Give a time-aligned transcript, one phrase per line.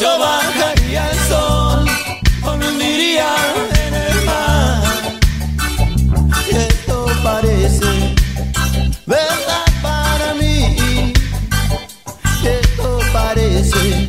[0.00, 1.84] yo bajaría el sol
[2.44, 3.28] o me hundiría
[3.86, 4.82] en el mar.
[6.48, 8.14] Esto parece
[9.06, 11.12] verdad para mí.
[12.42, 14.08] Esto parece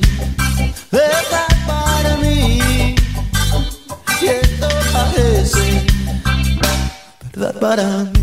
[0.92, 2.96] verdad para mí.
[4.22, 5.86] Esto parece
[7.36, 8.23] verdad para mí.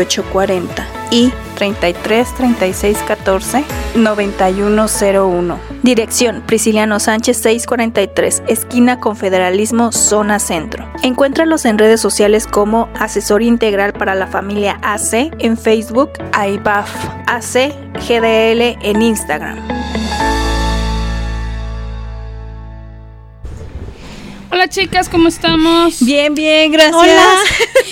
[0.05, 3.63] 40 y 33 36 14
[3.95, 5.59] 9101.
[5.83, 10.91] Dirección Prisciliano Sánchez 643, esquina Confederalismo, zona centro.
[11.03, 16.89] Encuéntralos en redes sociales como Asesor Integral para la Familia AC en Facebook, AIBAF
[17.27, 17.73] AC
[18.07, 19.59] GDL en Instagram.
[24.53, 26.03] Hola chicas, ¿cómo estamos?
[26.03, 26.95] Bien, bien, gracias.
[26.95, 27.27] Hola.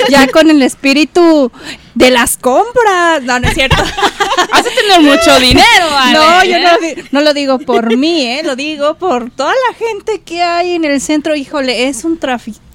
[0.10, 1.52] Ya con el espíritu
[2.00, 3.22] de las compras.
[3.24, 3.76] No, no es cierto.
[4.52, 5.66] Has de tener mucho dinero,
[5.98, 6.64] Ale, No, yo ¿eh?
[6.64, 8.42] no, di- no lo digo por mí, ¿eh?
[8.44, 11.36] Lo digo por toda la gente que hay en el centro.
[11.36, 12.70] Híjole, es un traficante,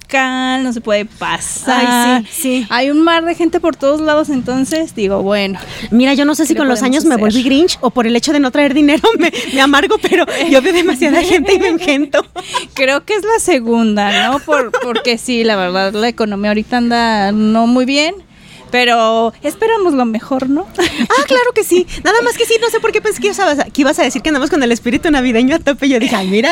[0.61, 1.83] no se puede pasar.
[1.87, 2.67] Ay, sí, sí.
[2.69, 5.59] Hay un mar de gente por todos lados, entonces digo, bueno.
[5.89, 8.15] Mira, yo no sé si ¿Qué con los años me volví Grinch o por el
[8.15, 11.69] hecho de no traer dinero me, me amargo, pero yo veo demasiada gente y me
[11.69, 12.23] engento.
[12.75, 14.39] Creo que es la segunda, ¿no?
[14.39, 18.15] Por, porque sí, la verdad, la economía ahorita anda no muy bien.
[18.75, 20.67] Pero esperamos lo mejor, ¿no?
[20.77, 21.87] Ah, claro que sí.
[22.03, 24.03] Nada más que sí, no sé por qué pensé que ibas a, que ibas a
[24.03, 25.87] decir que andamos con el espíritu navideño a tope.
[25.87, 26.51] Yo dije, ay, mira,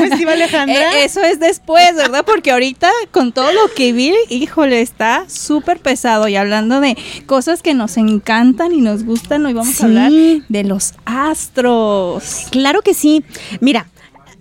[0.00, 0.98] festiva Alejandra.
[0.98, 2.24] Eh, eso es después, ¿verdad?
[2.26, 6.26] Porque ahorita con todo lo que vi, híjole, está súper pesado.
[6.26, 6.96] Y hablando de
[7.26, 9.82] cosas que nos encantan y nos gustan, hoy vamos Sí.
[9.84, 10.10] a hablar
[10.48, 12.46] de los astros.
[12.50, 13.24] Claro que sí.
[13.60, 13.86] Mira,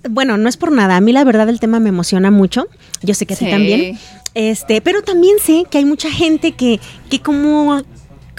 [0.09, 0.97] bueno, no es por nada.
[0.97, 2.67] A mí la verdad el tema me emociona mucho.
[3.01, 3.97] Yo sé que a ti también.
[4.33, 6.79] Este, pero también sé que hay mucha gente que,
[7.09, 7.81] que como,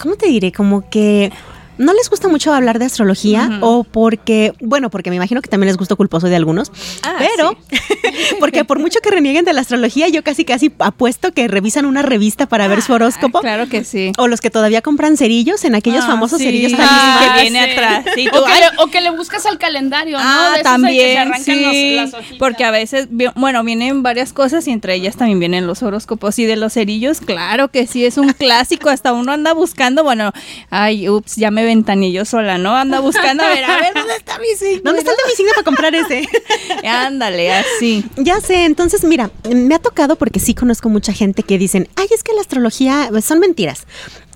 [0.00, 0.52] ¿cómo te diré?
[0.52, 1.32] Como que
[1.80, 5.70] no les gusta mucho hablar de astrología o porque, bueno, porque me imagino que también
[5.70, 6.70] es gusto culposo de algunos,
[7.02, 7.56] Ah, pero
[8.38, 12.02] porque por mucho que renieguen de la astrología, yo casi casi apuesto que revisan una
[12.02, 13.38] revista para ver su horóscopo.
[13.38, 14.12] Ah, Claro que sí.
[14.18, 16.44] O los que todavía compran cerillos en aquellos Ah, famosos sí.
[16.44, 17.70] cerillos Ah, que viene sí.
[17.72, 18.04] atrás.
[18.14, 20.24] Sí, o, que le, o que le buscas al calendario, ¿no?
[20.24, 22.38] Ah, De esos en que se también, arrancan sí, los- las hojitas.
[22.38, 26.44] porque a veces, bueno, vienen varias cosas y entre ellas también vienen los horóscopos y
[26.44, 30.32] de los cerillos, claro que sí, es un clásico, hasta uno anda buscando, bueno,
[30.70, 32.74] ay, ups, ya me ventané yo sola, ¿no?
[32.76, 34.82] Anda buscando, a ver, a ver, ¿dónde está mi signo?
[34.84, 36.28] ¿Dónde está el de mi signo para comprar ese?
[36.84, 38.04] Ándale, así.
[38.16, 42.08] Ya sé, entonces mira, me ha tocado porque sí conozco mucha gente que dicen, ay,
[42.12, 43.86] es que la astrología pues, son mentiras.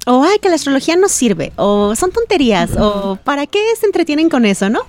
[0.07, 4.29] O ay, que la astrología no sirve, o son tonterías, o para qué se entretienen
[4.29, 4.81] con eso, ¿no?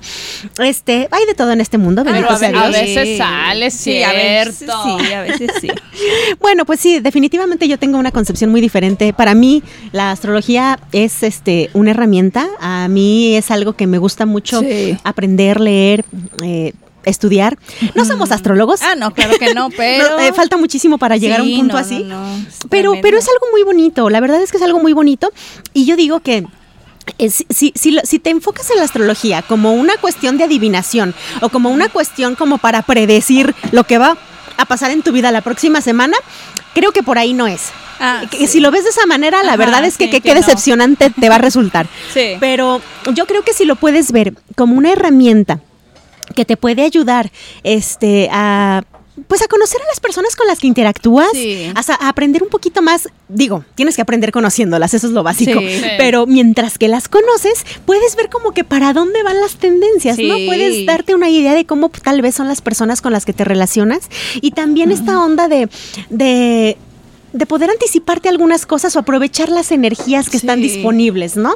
[0.63, 4.57] Este, hay de todo en este mundo, Pero a, ver, veces sale, Sí, a veces
[4.57, 4.83] cierto.
[4.99, 5.69] sí, a veces sí.
[6.41, 9.13] Bueno, pues sí, definitivamente yo tengo una concepción muy diferente.
[9.13, 9.63] Para mí,
[9.93, 12.47] la astrología es este una herramienta.
[12.59, 14.97] A mí es algo que me gusta mucho Sí.
[15.03, 16.03] aprender, leer,
[16.43, 16.73] eh,
[17.05, 17.57] estudiar.
[17.95, 18.81] No somos astrólogos.
[18.81, 20.09] Ah, no, claro que no, pero...
[20.17, 22.03] No, eh, falta muchísimo para llegar a un punto no, así.
[22.03, 22.25] no,
[22.69, 23.01] pero, tremendo.
[23.01, 24.09] pero es algo muy bonito.
[24.09, 25.31] La verdad es que es algo muy bonito.
[25.73, 26.45] Y yo digo que.
[27.17, 30.43] eh, si, si, si lo- si te enfocas en la astrología como una cuestión de
[30.45, 34.17] adivinación o como una cuestión como para predecir lo que va
[34.57, 36.17] a pasar en tu vida la próxima semana,
[36.73, 37.69] creo que por ahí no es.
[37.99, 38.47] Ah, Que sí.
[38.47, 41.09] Si lo ves de esa manera, la Ajá, verdad es que sí, qué que decepcionante
[41.11, 41.87] te va a resultar.
[42.13, 42.37] Sí.
[42.39, 42.81] Pero
[43.13, 45.59] yo creo que si lo puedes ver como una herramienta
[46.33, 47.31] que te puede ayudar
[47.63, 48.83] este, a
[49.29, 51.71] pues a conocer a las personas con las que interactúas, Sí.
[51.73, 55.67] a aprender un poquito más, digo, tienes que aprender conociéndolas, eso es lo básico, Sí.
[55.79, 55.85] Sí.
[55.97, 60.35] pero mientras que las conoces, puedes ver como que para dónde van las tendencias, ¿no?
[60.45, 63.45] Puedes darte una idea de cómo tal vez son las personas con las que te
[63.45, 64.01] relacionas
[64.41, 65.69] y también esta onda de,
[66.09, 66.77] de
[67.31, 71.55] de poder anticiparte algunas cosas o aprovechar las energías que están disponibles, ¿no?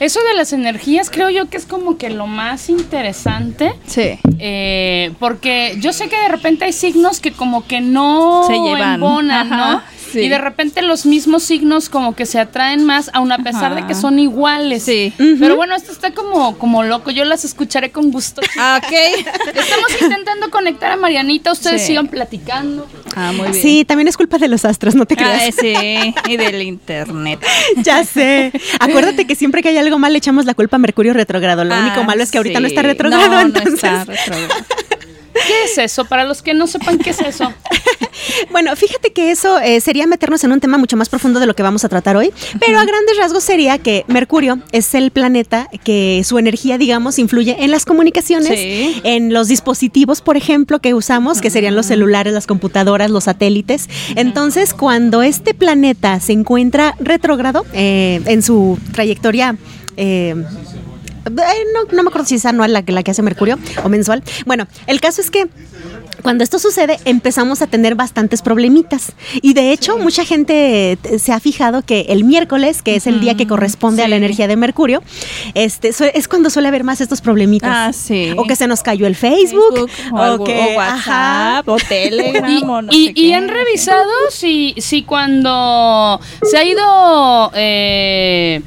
[0.00, 3.72] Eso de las energías creo yo que es como que lo más interesante.
[3.86, 4.18] Sí.
[4.38, 8.94] eh, porque yo sé que de repente hay signos que como que no Se llevan.
[8.94, 9.82] embonan, Ajá, ¿no?
[10.12, 10.20] Sí.
[10.20, 13.86] Y de repente los mismos signos como que se atraen más, aun a pesar de
[13.86, 14.82] que son iguales.
[14.84, 15.12] Sí.
[15.38, 17.10] Pero bueno, esto está como, como loco.
[17.10, 18.40] Yo las escucharé con gusto.
[18.58, 18.92] Ah, ok.
[19.54, 21.52] Estamos intentando conectar a Marianita.
[21.52, 21.88] Ustedes Sí.
[21.88, 22.86] sigan platicando.
[23.16, 23.54] Ah, muy bien.
[23.62, 25.54] Sí, también es culpa de los astros, no te creas.
[25.58, 25.74] sí,
[26.28, 27.40] y del internet.
[27.82, 28.52] Ya sé.
[28.78, 31.64] Acuérdate que siempre que hay algo mal le echamos la culpa a Mercurio retrógrado.
[31.64, 33.74] Lo único Ah, malo es que ahorita no está retrógrado, No, no entonces.
[33.74, 34.64] está retrógrado.
[35.32, 36.04] ¿Qué es eso?
[36.04, 37.52] Para los que no sepan qué es eso.
[38.50, 41.54] bueno, fíjate que eso eh, sería meternos en un tema mucho más profundo de lo
[41.54, 45.68] que vamos a tratar hoy, pero a grandes rasgos sería que Mercurio es el planeta
[45.84, 49.00] que su energía, digamos, influye en las comunicaciones, Sí.
[49.04, 53.88] en los dispositivos, por ejemplo, que usamos, que serían los celulares, las computadoras, los satélites.
[54.16, 59.56] Entonces, cuando este planeta se encuentra retrógrado eh, en su trayectoria...
[59.96, 60.44] eh, eh,
[61.34, 64.22] no, no me acuerdo si es anual la, que- la que hace Mercurio o mensual.
[64.46, 65.48] Bueno, el caso es que
[66.22, 69.12] cuando esto sucede empezamos a tener bastantes problemitas.
[69.40, 73.20] Y de hecho, mucha gente eh, se ha fijado que el miércoles, que es el
[73.20, 75.02] día que corresponde a la energía de Mercurio,
[75.54, 77.70] este es cuando suele haber más estos problemitas.
[77.72, 78.32] Ah, sí.
[78.36, 82.82] O que se nos cayó el Facebook, o, que o WhatsApp, o Telegram, Y, o
[82.82, 83.34] no y- sé y qué.
[83.34, 88.60] han revisado si, si cuando se ha ido eh,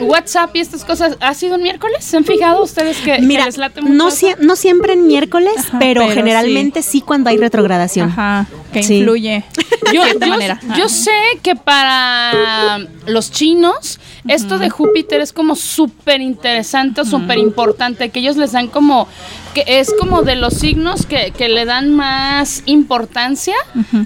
[0.00, 2.04] WhatsApp y estas cosas, ¿ha sido un miércoles?
[2.04, 4.16] ¿Se han fijado ustedes que, que Mira, les late mucho no, eso?
[4.26, 7.00] sie- no siempre en miércoles, Ajá, pero, pero generalmente sí.
[7.00, 8.08] cuando hay retrogradación.
[8.10, 8.98] Ajá, que Sí.
[8.98, 9.44] influye.
[9.92, 10.60] Yo, de cierta yo- manera.
[10.78, 11.12] yo sé
[11.42, 18.20] que para los chinos esto de Júpiter es como súper interesante o súper importante, que
[18.20, 19.06] ellos les dan como,
[19.52, 23.54] que es como de los signos que, que le dan más importancia.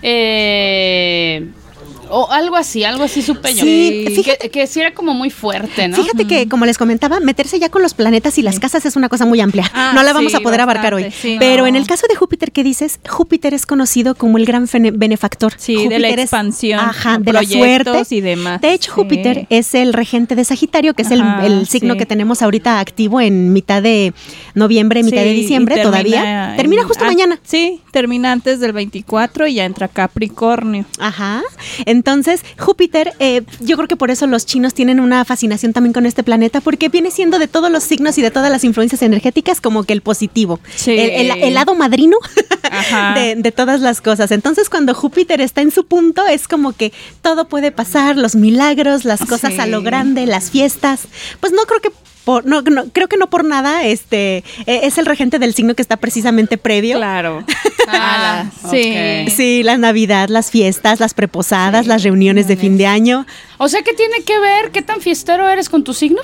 [0.03, 1.49] eh,
[2.11, 3.63] o algo así, algo así supe yo.
[3.65, 5.97] Sí, fíjate- que, sí era como muy fuerte, ¿no?
[5.97, 9.09] Fíjate que, como les comentaba, meterse ya con los planetas y las casas es una
[9.09, 9.71] cosa muy amplia.
[9.75, 11.11] Ah, no la vamos sí, a poder abarcar hoy.
[11.11, 11.37] sí.
[11.39, 15.53] Pero en el caso de Júpiter que dices, Júpiter es conocido como el gran benefactor.
[15.57, 18.61] Sí, de la es- expansión, ajá, de la suerte y demás.
[18.61, 18.93] De hecho.
[18.93, 22.81] Júpiter es el regente de Sagitario, que es el, Ajá, el signo que tenemos ahorita
[22.81, 24.13] activo en mitad de
[24.55, 26.51] noviembre, mitad de diciembre termina todavía.
[26.51, 27.39] en- Termina justo ah, mañana.
[27.45, 30.85] Sí, termina antes del 24 y ya entra Capricornio.
[30.99, 31.43] Ajá.
[31.99, 36.07] Entonces, Júpiter, eh, yo creo que por eso los chinos tienen una fascinación también con
[36.07, 39.61] este planeta, porque viene siendo de todos los signos y de todas las influencias energéticas
[39.61, 40.61] como que el positivo.
[40.77, 40.93] Sí.
[40.93, 42.17] El, el- el lado madrino
[43.17, 44.31] de, de todas las cosas.
[44.31, 49.05] Entonces, cuando Júpiter está en su punto, es como que todo puede pasar, los milagros,
[49.05, 49.61] las cosas Sí.
[49.61, 51.01] a lo grande, las fiestas.
[51.41, 51.91] Pues no creo que
[52.29, 55.75] por, no, no, creo que no por nada, este, eh, es el regente del signo
[55.75, 56.99] que está precisamente previo.
[56.99, 57.43] Claro.
[57.91, 58.93] Ah, sí.
[58.93, 59.31] ok.
[59.35, 63.25] Sí, la Navidad, las fiestas, las preposadas, las reuniones de fin de año.
[63.57, 64.73] O sea, ¿qué tiene que ver?
[64.73, 66.21] ¿Qué tan fiestero eres con tu signo?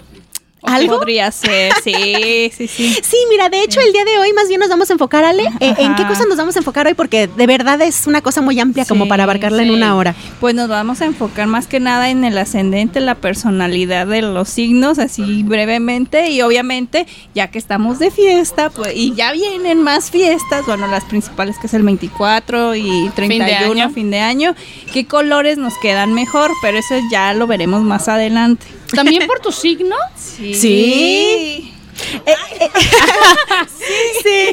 [0.64, 0.98] ¿Algo?
[0.98, 2.96] Podría ser, sí, sí, sí.
[3.02, 5.44] Sí, mira, de hecho el día de hoy más bien nos vamos a enfocar, Ale,
[5.60, 6.94] eh, ¿en qué cosas nos vamos a enfocar hoy?
[6.94, 10.14] Porque de verdad es una cosa muy amplia como para abarcarla en una hora.
[10.40, 14.48] Pues nos vamos a enfocar más que nada en el ascendente, la personalidad de los
[14.48, 16.30] signos, así brevemente.
[16.30, 21.04] Y obviamente, ya que estamos de fiesta, pues, y ya vienen más fiestas, bueno, las
[21.04, 23.90] principales que es el 24 y 31, año.
[23.90, 24.54] fin de año,
[24.92, 26.50] ¿qué colores nos quedan mejor?
[26.62, 28.66] Pero eso ya lo veremos más adelante.
[28.94, 29.96] ¿También por tu signo?
[30.16, 30.54] Sí.
[30.54, 31.70] Sí.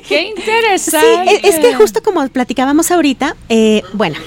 [0.07, 1.31] ¡Qué Sí, interesante!
[1.35, 4.17] e- es que justo como platicábamos ahorita, eh, bueno,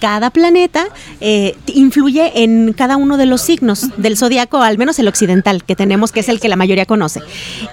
[0.00, 0.86] cada planeta
[1.20, 5.76] eh, influye en cada uno de los signos del zodiaco, al menos el occidental, que
[5.76, 7.20] tenemos, que es el que la mayoría conoce.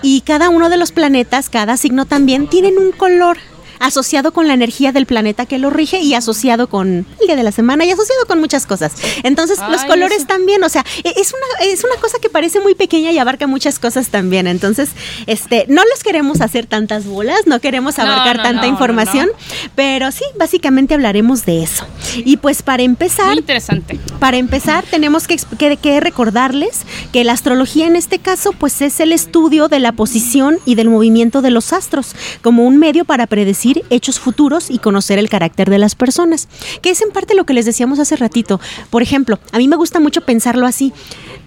[0.01, 3.37] Y cada uno de los planetas, cada signo también, tienen un color
[3.81, 7.43] asociado con la energía del planeta que lo rige y asociado con el día de
[7.43, 8.93] la semana y asociado con muchas cosas.
[9.23, 10.27] Entonces, los colores eso.
[10.27, 13.47] también, o sea, e- es una, es una cosa que parece muy pequeña y abarca
[13.47, 14.47] muchas cosas también.
[14.47, 14.89] Entonces,
[15.27, 19.29] este, no les queremos hacer tantas bolas, no queremos abarcar no, tanta no, información,
[19.75, 21.85] pero sí, básicamente hablaremos de eso.
[22.17, 23.99] Y pues para empezar, Muy interesante.
[24.19, 28.99] para empezar, tenemos que, que- que recordarles que la astrología en este caso, pues es
[28.99, 33.27] el estudio de la posición y del movimiento de los astros, como un medio para
[33.27, 36.47] predecir hechos futuros y conocer el carácter de las personas,
[36.81, 38.59] que es en parte lo que les decíamos hace ratito.
[38.89, 40.93] Por ejemplo, a mí me gusta mucho pensarlo así.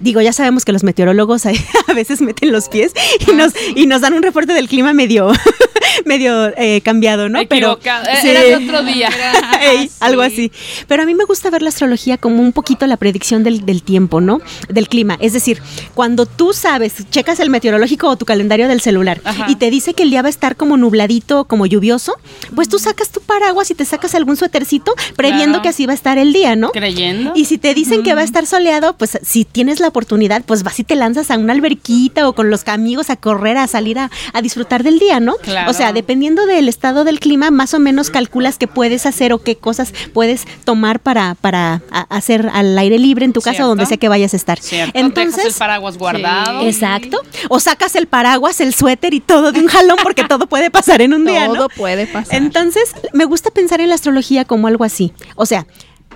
[0.01, 1.51] Digo, ya sabemos que los meteorólogos a
[1.89, 2.93] a veces meten los pies
[3.27, 5.33] y nos, y nos dan un reporte del clima medio,
[6.05, 7.41] medio eh, cambiado, ¿no?
[7.41, 8.07] Equivocado.
[8.21, 8.29] sí.
[8.29, 9.11] Era de otro día.
[9.63, 10.51] Ey, Algo así.
[10.89, 13.83] Pero a mí me gusta ver la astrología como un poquito la predicción del, del
[13.83, 14.41] tiempo, ¿no?
[14.69, 15.17] Del clima.
[15.21, 15.61] Es decir,
[15.95, 19.47] cuando tú sabes, checas el meteorológico o tu calendario del celular Ajá.
[19.49, 22.14] y te dice que el día va a estar como nubladito, como lluvioso,
[22.55, 25.63] pues tú sacas tu paraguas y te sacas algún suétercito previendo Claro.
[25.63, 26.71] que así va a estar el día, ¿no?
[26.71, 27.33] Creyendo.
[27.35, 30.63] Y si te dicen que va a estar soleado, pues si tienes la oportunidad, pues
[30.63, 33.99] vas y te lanzas a una alberquita o con los amigos a correr, a salir
[33.99, 35.35] a, a disfrutar del día, ¿no?
[35.37, 35.71] Claro.
[35.71, 39.39] O sea, dependiendo del estado del clima, más o menos calculas qué puedes hacer o
[39.43, 43.87] qué cosas puedes tomar para, para hacer al aire libre en tu casa o donde
[43.87, 44.59] sea que vayas a estar.
[44.61, 44.93] Cierto.
[44.93, 46.63] Dejas el Entonces, paraguas guardado.
[46.67, 47.19] exacto.
[47.49, 51.01] O sacas el paraguas, el suéter y todo de un jalón porque todo puede pasar
[51.03, 51.55] en un día, ¿no?
[51.55, 51.69] Todo
[52.07, 52.43] puede pasar.
[52.43, 55.13] Entonces, me gusta pensar en la astrología como algo así.
[55.37, 55.67] O sea,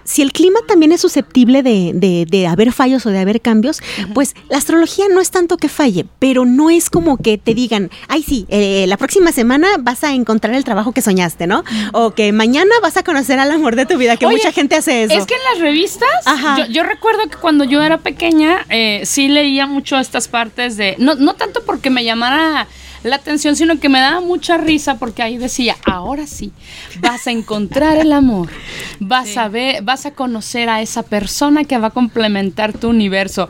[0.04, 3.82] si el clima también es susceptible de, de- de haber fallos o de haber cambios,
[4.14, 7.90] pues la astrología no es tanto que falle, pero no es como que te digan,
[8.08, 11.62] ay sí, eh, la próxima semana vas a encontrar el trabajo que soñaste, ¿no?
[11.92, 14.76] O que mañana vas a conocer al amor de tu vida, que Oye, mucha gente
[14.76, 15.12] hace eso.
[15.12, 16.56] Es que en las revistas, Ajá.
[16.56, 20.94] yo, yo recuerdo que cuando yo era pequeña, eh, sí leía mucho estas partes de.
[20.98, 22.66] No, no tanto porque me llamara
[23.02, 26.52] la atención, sino que me daba mucha risa porque ahí decía, ahora sí,
[27.00, 28.48] vas a encontrar el amor,
[29.00, 33.48] vas a ver, vas a conocer a esa persona que va a complementar tu universo.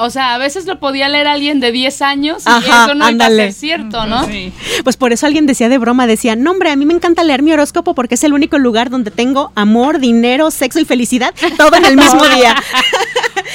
[0.00, 3.00] O sea, a veces lo podía leer alguien de 10 años y Ajá, eso no
[3.00, 3.52] iba a ándale.
[3.52, 4.26] ser cierto, ¿no?
[4.84, 7.42] Pues por eso alguien decía de broma, decía, no hombre, a mí me encanta leer
[7.42, 11.76] mi horóscopo porque es el único lugar donde tengo amor, dinero, sexo y felicidad, todo
[11.76, 12.56] en el mismo día.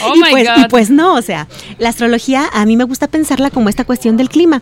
[0.04, 0.58] Oh y, my pues, God.
[0.58, 1.48] y pues no, o sea,
[1.78, 4.62] la astrología a mí me gusta pensarla como esta cuestión del clima.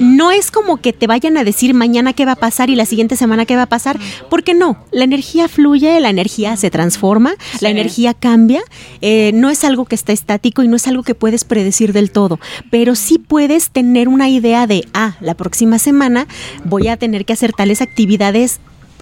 [0.00, 2.86] No es como que te vayan a decir mañana qué va a pasar y la
[2.86, 3.98] siguiente semana qué va a pasar,
[4.30, 8.62] porque no, la energía fluye, la energía se transforma, la energía cambia,
[9.00, 12.10] eh, no es algo que está estático y no es algo que puedes predecir del
[12.10, 12.38] todo,
[12.70, 16.26] pero sí puedes tener una idea de, ah, la próxima semana
[16.64, 18.60] voy a tener que hacer tales actividades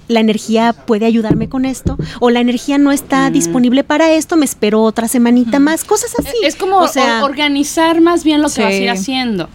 [0.08, 4.44] la energía puede ayudarme con esto o la energía no está disponible para esto, me
[4.44, 6.36] espero otra semanita más, cosas así.
[6.42, 9.48] Es como O sea, or- organizar más bien lo que vas a ir haciendo.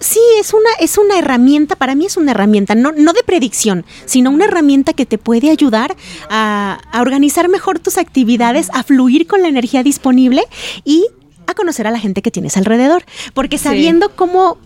[0.00, 3.86] Sí, es una, es una herramienta, para mí es una herramienta, no, no de predicción,
[4.04, 5.96] sino una herramienta que te puede ayudar
[6.28, 10.42] a, a organizar mejor tus actividades, a fluir con la energía disponible
[10.84, 11.06] y
[11.52, 13.04] a conocer a la gente que tienes alrededor.
[13.34, 14.58] Porque sabiendo cómo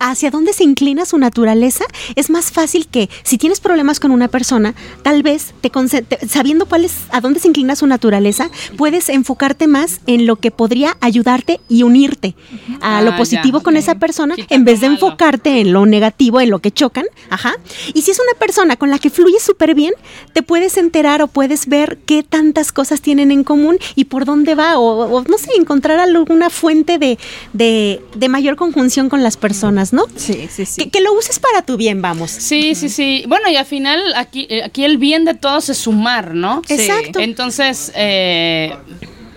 [0.00, 1.84] hacia dónde se inclina su naturaleza,
[2.14, 6.66] es más fácil que si tienes problemas con una persona, tal vez te te- sabiendo
[6.66, 10.96] cuál es, a dónde se inclina su naturaleza, puedes enfocarte más en lo que podría
[11.00, 12.34] ayudarte y unirte
[12.80, 14.94] a Ah, lo ya, positivo con esa persona en vez de malo.
[15.00, 17.54] enfocarte en lo negativo, en lo que chocan, ajá.
[17.94, 19.94] Y si es una persona con la que fluye súper bien,
[20.32, 24.54] te puedes enterar o puedes ver qué tantas cosas tienen en común y por dónde
[24.54, 27.18] va, o, o, no sé, encontrar alguna fuente de,
[27.52, 30.04] de, de mayor conjunción con las personas, ¿no?
[30.16, 30.82] Sí, sí, sí.
[30.84, 32.30] Que, que lo uses para tu bien, vamos.
[32.30, 33.24] Sí, sí, sí.
[33.28, 36.62] Bueno, y al final aquí, eh, aquí el bien de todos es sumar, ¿no?
[36.66, 36.74] Sí.
[36.74, 37.20] Exacto.
[37.20, 38.72] Entonces, eh,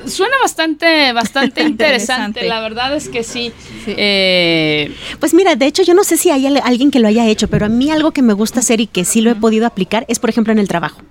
[0.06, 2.42] suena bastante, bastante interesante.
[2.42, 2.48] Interesante.
[2.48, 3.52] La verdad es que sí.
[3.86, 3.94] Sí.
[3.98, 7.28] Eh, Pues mira, de hecho yo no sé si hay al- alguien que lo haya
[7.28, 9.66] hecho, pero a mí algo que me gusta hacer y que sí lo he podido
[9.66, 11.02] aplicar es, por ejemplo, en el trabajo.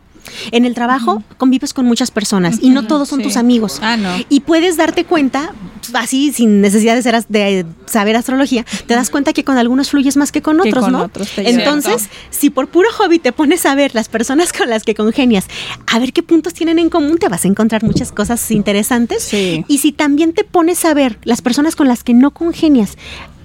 [0.50, 3.24] En el trabajo convives con muchas personas y no todos son sí.
[3.24, 3.78] tus amigos.
[3.82, 4.10] Ah, no.
[4.28, 5.54] Y puedes darte cuenta,
[5.94, 10.16] así sin necesidad de, ser de saber astrología, te das cuenta que con algunos fluyes
[10.16, 11.02] más que con Que otros, con ¿no?
[11.02, 11.28] otros.
[11.36, 15.46] Entonces, si por puro hobby te pones a ver las personas con las que congenias,
[15.86, 19.22] a ver qué puntos tienen en común, te vas a encontrar muchas cosas interesantes.
[19.22, 19.64] Sí.
[19.68, 22.96] Y si también te pones a ver las personas con las que no congenias,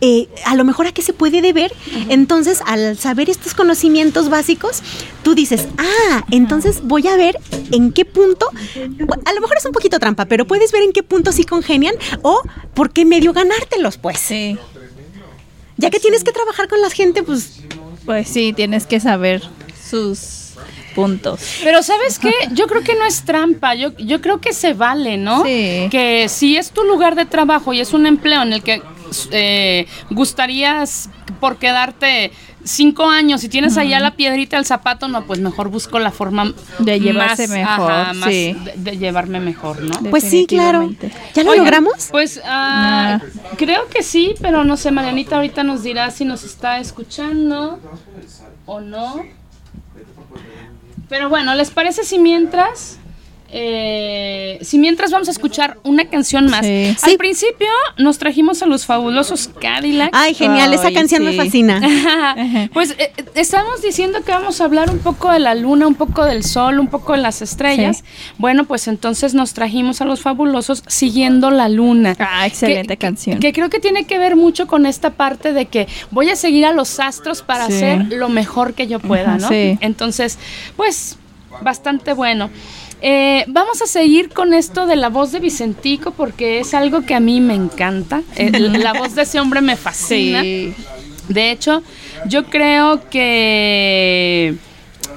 [0.01, 1.73] eh, a lo mejor a qué se puede deber,
[2.09, 4.81] entonces al saber estos conocimientos básicos,
[5.23, 7.37] tú dices, ah, entonces voy a ver
[7.71, 8.49] en qué punto,
[9.25, 11.95] a lo mejor es un poquito trampa, pero puedes ver en qué punto sí congenian
[12.21, 12.41] o
[12.73, 14.19] por qué medio ganártelos, pues.
[14.19, 14.57] Sí.
[15.77, 17.61] Ya que tienes que trabajar con la gente, pues
[18.05, 19.43] Pues sí, tienes que saber
[19.89, 20.46] sus
[20.97, 21.39] puntos.
[21.63, 22.33] pero ¿sabes qué?
[22.53, 25.43] Yo creo que no es trampa, yo, yo creo que se vale, ¿no?
[25.45, 25.87] Sí.
[25.91, 28.81] Que si es tu lugar de trabajo y es un empleo en el que
[29.31, 32.31] eh, gustarías por quedarte
[32.63, 36.53] cinco años y tienes allá la piedrita del zapato, no, pues mejor busco la forma
[36.79, 38.57] De llevarse más, mejor, ajá, más sí.
[38.65, 40.09] de, de llevarme mejor, ¿no?
[40.09, 40.89] Pues sí, claro.
[41.35, 42.07] ¿Ya lo Oigan, logramos?
[42.09, 43.19] Pues ah,
[43.57, 47.79] creo que sí, pero no sé, Marianita ahorita nos dirá si nos está escuchando
[48.65, 49.23] o no.
[51.09, 52.99] Pero bueno, ¿les parece si mientras...
[53.49, 56.65] eh, si mientras vamos a escuchar una canción más.
[56.65, 56.95] Sí.
[57.01, 57.17] Al Sí.
[57.17, 60.11] principio nos trajimos a los fabulosos Cadillacs.
[60.13, 61.81] Ay, genial, esa Ay, canción me fascina.
[62.73, 66.25] pues eh, estamos diciendo que vamos a hablar un poco de la luna, un poco
[66.25, 67.97] del sol, un poco de las estrellas.
[67.97, 68.03] Sí.
[68.37, 72.15] Bueno, pues entonces nos trajimos a los fabulosos siguiendo la luna.
[72.19, 73.39] Ah, excelente Que- canción.
[73.39, 76.65] Que creo que tiene que ver mucho con esta parte de que voy a seguir
[76.65, 77.73] a los astros para Sí.
[77.73, 79.47] hacer lo mejor que yo pueda, ¿no?
[79.47, 79.77] sí.
[79.81, 80.37] Entonces,
[80.75, 81.17] pues,
[81.61, 82.49] bastante bueno.
[83.01, 87.13] Eh, vamos a seguir con esto de la voz de Vicentico porque es algo que
[87.13, 88.23] a mí me encanta.
[88.35, 90.41] Eh, la voz de ese hombre me fascina.
[90.41, 90.73] Sí.
[91.29, 91.83] De hecho,
[92.27, 94.55] yo creo que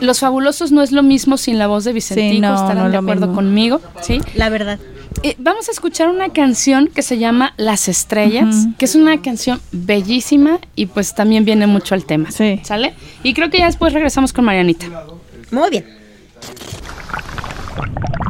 [0.01, 2.91] Los Fabulosos no es lo mismo sin la voz de Vicentico, Sí, no, estarán no
[2.91, 3.35] de acuerdo mismo.
[3.37, 4.21] conmigo, ¿sí?
[4.35, 4.79] La verdad.
[5.23, 9.61] Eh, vamos a escuchar una canción que se llama Las Estrellas, que es una canción
[9.71, 12.31] bellísima y pues también viene mucho al tema.
[12.31, 12.61] Sí.
[12.63, 12.95] ¿Sale?
[13.23, 14.87] Y creo que ya después regresamos con Marianita.
[15.51, 15.85] Muy bien.
[17.73, 18.30] Thank you.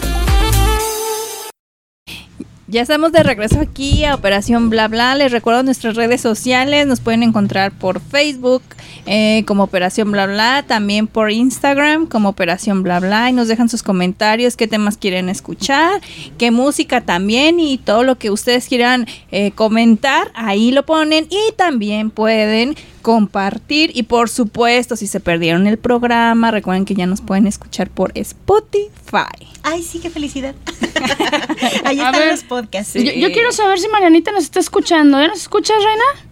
[2.71, 5.13] Ya estamos de regreso aquí a Operación Bla Bla.
[5.15, 6.87] Les recuerdo nuestras redes sociales.
[6.87, 8.63] Nos pueden encontrar por Facebook
[9.05, 10.63] eh, como Operación Bla Bla.
[10.65, 13.29] También por Instagram como Operación Bla Bla.
[13.29, 15.99] Y nos dejan sus comentarios, qué temas quieren escuchar,
[16.37, 20.31] qué música también y todo lo que ustedes quieran eh, comentar.
[20.33, 21.27] Ahí lo ponen.
[21.29, 23.91] Y también pueden compartir.
[23.93, 28.13] Y por supuesto, si se perdieron el programa, recuerden que ya nos pueden escuchar por
[28.15, 29.50] Spotify.
[29.63, 30.55] Ay, sí, qué felicidad.
[31.85, 32.31] Ahí A están ver.
[32.31, 32.93] los podcasts.
[32.95, 35.19] Yo, yo quiero saber si Marianita nos está escuchando.
[35.19, 36.29] ¿Ya nos escuchas, Reina?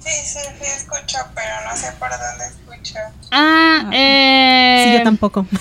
[0.00, 2.94] Sí, sí, sí, escucho, pero no sé por dónde escucho.
[3.30, 4.84] Ah, eh.
[4.92, 5.46] Sí, yo tampoco.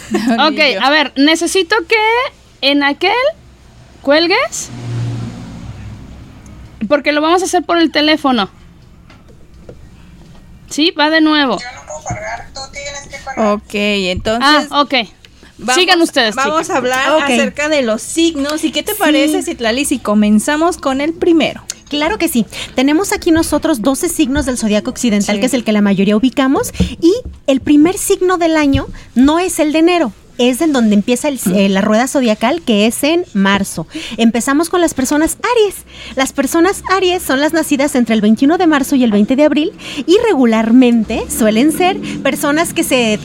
[0.48, 1.98] Ok, a ver, necesito que
[2.62, 3.14] en aquel
[4.02, 4.70] cuelgues.
[6.88, 8.50] Porque lo vamos a hacer por el teléfono.
[10.70, 11.58] Sí, va de nuevo.
[11.60, 13.54] Yo no puedo colgar, tú tienes que colgar.
[13.54, 14.68] Ok, entonces.
[14.72, 14.94] Ah, ok.
[15.64, 16.36] Vamos- Sigan ustedes.
[16.36, 16.70] Vamos chicas.
[16.72, 18.64] a hablar acerca de los signos.
[18.64, 18.98] ¿Y qué te Sí.
[19.00, 21.62] parece, Citlali, si comenzamos con el primero?
[21.90, 22.46] Claro que sí.
[22.76, 25.40] Tenemos aquí nosotros 12 signos del zodiaco occidental, Sí.
[25.40, 26.72] que es el que la mayoría ubicamos.
[27.02, 27.14] Y
[27.46, 30.12] el primer signo del año no es el de enero.
[30.38, 33.88] Es en donde empieza el- eh, la rueda zodiacal, que es en marzo.
[34.18, 35.76] Empezamos con las personas Aries.
[36.16, 39.44] Las personas Aries son las nacidas entre el 21 de marzo y el 20 de
[39.44, 39.72] abril
[40.08, 43.20] y regularmente suelen ser personas que se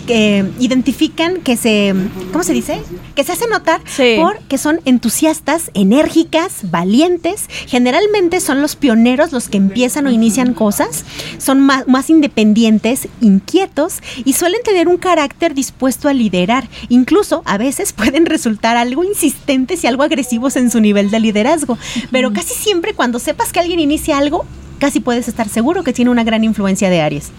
[0.58, 1.94] identifican, que se,
[2.32, 2.80] ¿cómo se dice?
[3.14, 4.14] Que se hacen notar Sí.
[4.18, 7.46] por que son entusiastas, enérgicas, valientes.
[7.66, 11.04] Generalmente son los pioneros los que empiezan o inician cosas.
[11.38, 13.94] Son más, más independientes, inquietos
[14.24, 16.68] y suelen tener un carácter dispuesto a liderar.
[16.98, 21.78] Incluso a veces pueden resultar algo insistentes y algo agresivos en su nivel de liderazgo.
[22.11, 24.44] Pero casi siempre cuando sepas que alguien inicia algo,
[24.80, 27.30] casi puedes estar seguro que tiene una gran influencia de Aries.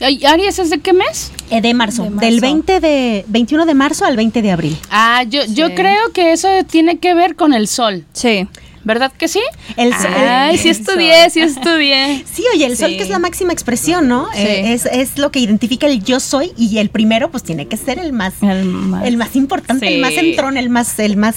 [0.00, 1.30] Ay, ¿Aries es de qué mes?
[1.50, 2.28] Eh, de, marzo, De marzo.
[2.28, 4.76] del 20 de 21 de marzo al 20 de abril.
[4.90, 8.04] Ah, yo, yo creo que eso tiene que ver con el sol.
[8.12, 8.48] Sí.
[8.84, 9.40] ¿Verdad que sí?
[9.76, 12.24] El sol- Ay, sí estudié, sí estudié.
[12.30, 14.28] Sí, oye, el sol que es la máxima expresión, ¿no?
[14.34, 14.40] Sí.
[14.40, 17.76] Eh, es, es lo que identifica el yo soy y el primero pues tiene que
[17.76, 19.04] ser el más, El más.
[19.06, 19.94] el más importante, Sí.
[19.94, 21.36] el más entrón, el más, el más,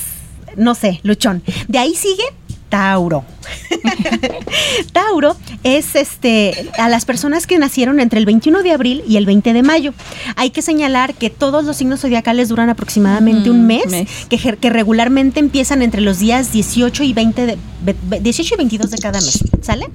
[0.55, 1.41] no sé, luchón.
[1.67, 2.23] De ahí sigue
[2.69, 3.23] Tauro.
[4.91, 9.25] Tauro es este a las personas que nacieron entre el 21 de abril y el
[9.25, 9.93] 20 de mayo.
[10.35, 14.09] Hay que señalar que todos los signos zodiacales duran aproximadamente un Ujú, mes, mes.
[14.29, 18.57] Que, que regularmente empiezan entre los días 18 y 20 de, ve- ve- 18 y
[18.57, 19.87] 22 de cada mes, ¿sale?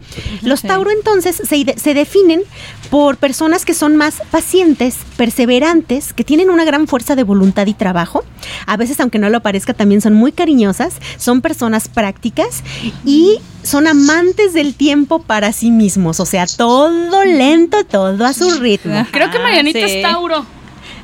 [0.43, 0.63] Los.
[0.63, 2.41] Tauro entonces se, se definen
[2.91, 7.75] por personas que son más pacientes, perseverantes, que tienen una gran fuerza de voluntad y
[7.75, 8.25] trabajo.
[8.67, 12.63] A veces, aunque no lo parezca, también son muy cariñosas, son personas prácticas
[13.05, 16.21] y son amantes del tiempo para sí mismos.
[16.21, 19.07] O sea, todo lento, todo a su ritmo.
[19.11, 19.95] Creo que Ah, Marianita sí.
[19.97, 20.45] es Tauro.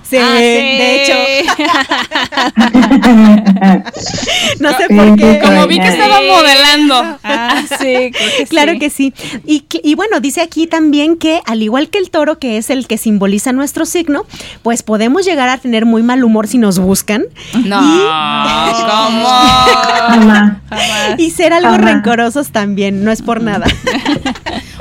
[0.09, 0.43] Sí, Ah, sí.
[0.43, 1.15] de hecho,
[4.61, 5.41] no sé por qué.
[5.43, 7.19] Como vi que estaba modelando.
[7.23, 8.79] Ah, sí, que Claro sí.
[8.79, 9.15] que sí.
[9.45, 12.71] Y, que- y bueno, dice aquí también que al igual que el toro, que es
[12.71, 14.25] el que simboliza nuestro signo,
[14.63, 17.25] pues podemos llegar a tener muy mal humor si nos buscan
[17.65, 19.29] No, ¿cómo?
[20.09, 20.63] Mamá.
[20.71, 21.19] Jamás.
[21.19, 23.67] y ser algo rencorosos también, no es por nada.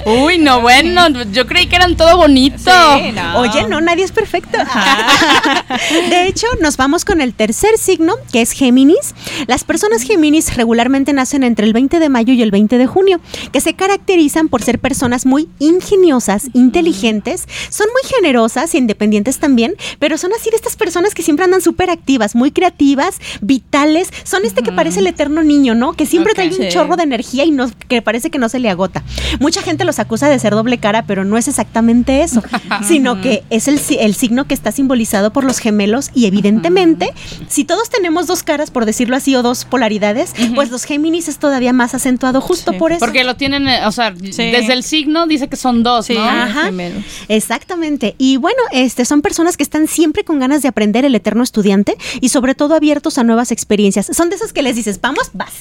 [0.07, 2.57] Uy, no, bueno, yo creí que eran todo bonito.
[2.57, 3.39] Sí, no.
[3.39, 4.57] Oye, no, nadie es perfecto.
[6.09, 9.13] De hecho, nos vamos con el tercer signo, que es Géminis.
[9.47, 13.19] Las personas Géminis regularmente nacen entre el 20 de mayo y el 20 de junio,
[13.51, 19.75] que se caracterizan por ser personas muy ingeniosas, inteligentes, son muy generosas e independientes también,
[19.99, 24.09] pero son así de estas personas que siempre andan súper activas, muy creativas, vitales.
[24.23, 25.93] Son este que parece el eterno niño, ¿no?
[25.93, 26.69] Que siempre trae un Sí.
[26.69, 29.03] chorro de energía y no, que parece que no se le agota.
[29.39, 32.41] Mucha gente los acusa de ser doble cara, pero no es exactamente eso,
[32.87, 37.11] sino que es el, si- el signo que está simbolizado por los gemelos y evidentemente,
[37.49, 41.37] si todos tenemos dos caras, por decirlo así, o dos polaridades, pues los Géminis es
[41.37, 42.77] todavía más acentuado justo Sí.
[42.77, 42.99] por eso.
[42.99, 46.23] Porque lo tienen, eh, o sea, desde el signo dice que son dos, Sí, ¿no?
[46.23, 46.65] Ajá.
[46.65, 47.03] gemelos.
[47.27, 48.15] Exactamente.
[48.17, 51.95] Y bueno, este son personas que están siempre con ganas de aprender el eterno estudiante
[52.19, 54.07] y sobre todo abiertos a nuevas experiencias.
[54.11, 55.53] Son de esos que les dices, vamos, vas.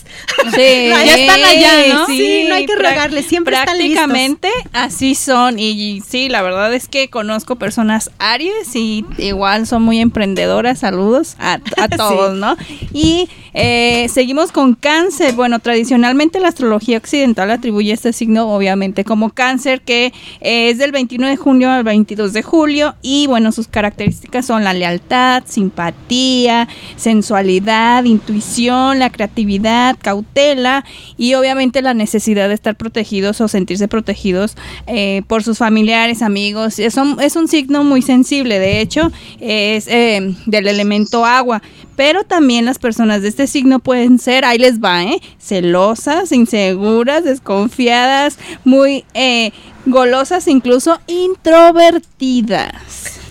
[0.54, 2.06] Sí, No, ya están allá, ¿no?
[2.06, 4.02] Sí, no hay que rogarles, siempre están listos.
[4.72, 5.58] Así son.
[5.58, 10.80] Y, sí, la verdad es que conozco personas Aries y igual son muy emprendedoras.
[10.80, 12.56] Saludos a, a todos, ¿no?
[12.92, 15.34] Y eh, seguimos con cáncer.
[15.34, 21.28] Bueno, tradicionalmente la astrología occidental atribuye este signo obviamente como cáncer, que es del 21
[21.28, 22.94] de junio al 22 de julio.
[23.02, 30.84] Y bueno, sus características son la lealtad, simpatía, sensualidad, intuición, la creatividad, cautela
[31.16, 34.05] y obviamente la necesidad de estar protegidos o sentirse protegidos
[34.86, 36.78] eh, por sus familiares, amigos.
[36.78, 41.62] Es un, es un signo muy sensible, de hecho, es eh, del elemento agua.
[41.96, 45.20] Pero también las personas de este signo pueden ser, ahí les va, ¿eh?
[45.38, 49.50] Celosas, inseguras, desconfiadas, muy eh,
[49.86, 52.72] golosas, incluso introvertidas.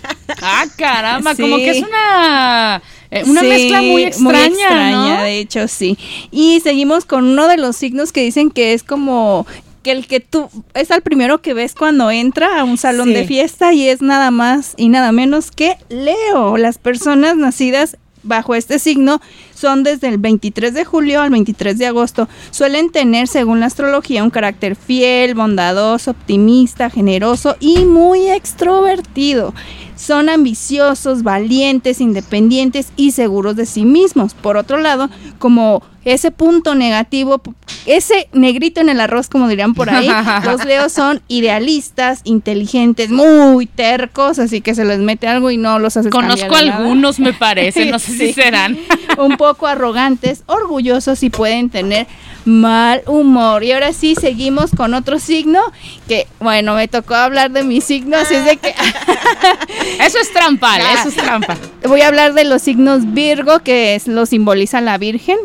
[0.41, 1.41] Ah, caramba, Sí.
[1.41, 2.79] como que es una,
[3.25, 5.23] una Sí, mezcla muy extraña, extraña, ¿no?
[5.23, 5.97] de hecho, sí.
[6.29, 9.47] Y seguimos con uno de los signos que dicen que es como
[9.85, 13.13] que el que tú es el primero que ves cuando entra a un salón Sí.
[13.13, 16.57] de fiesta y es nada más y nada menos que Leo.
[16.57, 19.21] Las personas nacidas bajo este signo
[19.55, 22.29] son desde el 23 de julio al 23 de agosto.
[22.51, 29.53] Suelen tener, según la astrología, un carácter fiel, bondadoso, optimista, generoso y muy extrovertido.
[29.95, 34.33] Son ambiciosos, valientes, independientes y seguros de sí mismos.
[34.33, 37.41] Por otro lado, como ese punto negativo,
[37.87, 40.07] ese negrito en el arroz, como dirían por ahí,
[40.45, 45.79] los leos son idealistas, inteligentes, muy tercos, así que se les mete algo y no
[45.79, 48.77] los hace Conozco cambiar de algunos, me parece, no sé si serán.
[49.17, 52.07] un poco arrogantes, orgullosos y pueden tener
[52.45, 53.63] mal humor.
[53.63, 55.59] Y ahora sí seguimos con otro signo
[56.07, 58.69] que, bueno, me tocó hablar de mi signo, así es de que
[60.03, 61.55] Eso es trampa, eso es trampa.
[61.87, 65.37] voy a hablar de los signos Virgo, que es, lo simboliza la Virgen.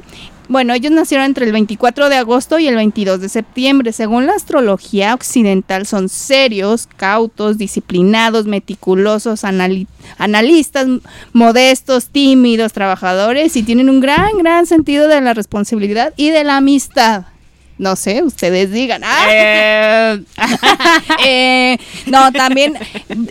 [0.50, 3.92] Bueno, ellos nacieron entre el 24 de agosto y el 22 de septiembre.
[3.92, 9.86] Según la astrología occidental, son serios, cautos, disciplinados, meticulosos, anali-
[10.18, 10.88] analistas,
[11.32, 16.56] modestos, tímidos, trabajadores y tienen un gran, gran sentido de la responsabilidad y de la
[16.56, 17.26] amistad.
[17.80, 19.00] No sé, ustedes digan.
[19.02, 20.22] Ah, Eh,
[21.24, 22.74] eh, no, también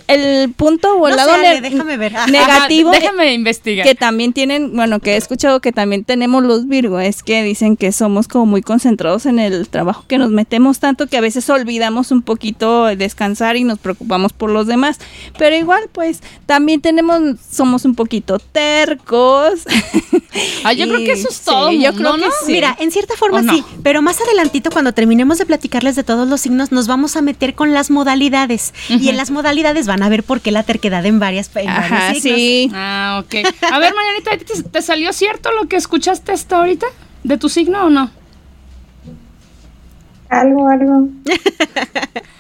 [0.08, 2.14] el punto o el No lado sé, Ale, déjame ver.
[2.32, 3.86] Negativo ajá, déjame investigar.
[3.86, 7.78] que también tienen, bueno, que he escuchado que también tenemos los Virgo, es que dicen
[7.78, 11.48] que somos como muy concentrados en el trabajo, que nos metemos tanto que a veces
[11.52, 14.98] olvidamos un poquito de descansar y nos preocupamos por los demás.
[15.38, 19.62] Pero igual, pues, también tenemos, somos un poquito tercos.
[20.64, 21.72] Ah, yo creo que eso es sí, todo.
[21.72, 22.32] yo creo que ¿no?
[22.46, 22.54] sí.
[22.54, 26.42] Mira, en cierta forma sí, pero más adelantito cuando terminemos de platicarles de todos los
[26.42, 30.24] signos nos vamos a meter con las modalidades y en las modalidades van a ver
[30.24, 32.40] por qué la terquedad en varias en Ajá, varios signos.
[32.40, 32.72] sí.
[32.74, 33.36] Ah, ok.
[33.72, 36.88] A ver, Marianita, ¿te, te salió cierto lo que escuchaste hasta ahorita?
[37.24, 38.10] ¿De tu signo o no?
[40.30, 41.08] Algo, algo.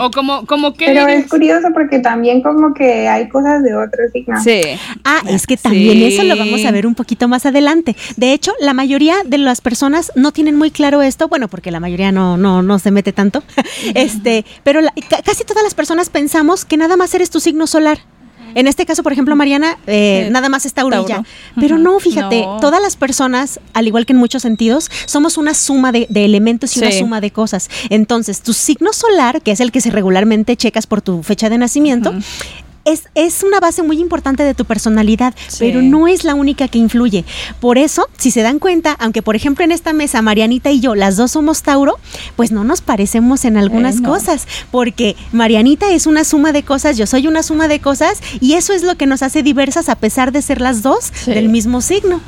[0.00, 4.10] O como, como que Pero es curioso porque también como que hay cosas de otros
[4.12, 4.42] signos.
[4.42, 4.60] Sí.
[5.04, 6.04] Ah, es que también Sí.
[6.06, 7.96] eso lo vamos a ver un poquito más adelante.
[8.16, 11.80] De hecho, la mayoría de las personas no tienen muy claro esto, bueno, porque la
[11.80, 13.42] mayoría no, no, no se mete tanto,
[13.94, 17.66] este, pero la- ca- casi todas las personas pensamos que nada más eres tu signo
[17.66, 17.98] solar.
[18.54, 20.32] En este caso, por ejemplo, Mariana, eh, Sí.
[20.32, 21.22] nada más es Tauro ya.
[21.58, 22.58] Pero no, fíjate, No.
[22.60, 26.76] todas las personas, al igual que en muchos sentidos, somos una suma de, de elementos
[26.76, 27.68] y una suma de cosas.
[27.90, 31.58] Entonces, tu signo solar, que es el que se regularmente checas por tu fecha de
[31.58, 32.14] nacimiento,
[32.90, 35.56] es, es una base muy importante de tu personalidad, Sí.
[35.60, 37.24] pero no es la única que influye.
[37.60, 40.94] Por eso, si se dan cuenta, aunque por ejemplo en esta mesa Marianita y yo,
[40.94, 41.98] las dos somos Tauro,
[42.36, 44.10] pues no nos parecemos en algunas Eh, no.
[44.10, 48.54] cosas, porque Marianita es una suma de cosas, yo soy una suma de cosas, y
[48.54, 51.32] eso es lo que nos hace diversas a pesar de ser las dos Sí.
[51.32, 52.20] del mismo signo.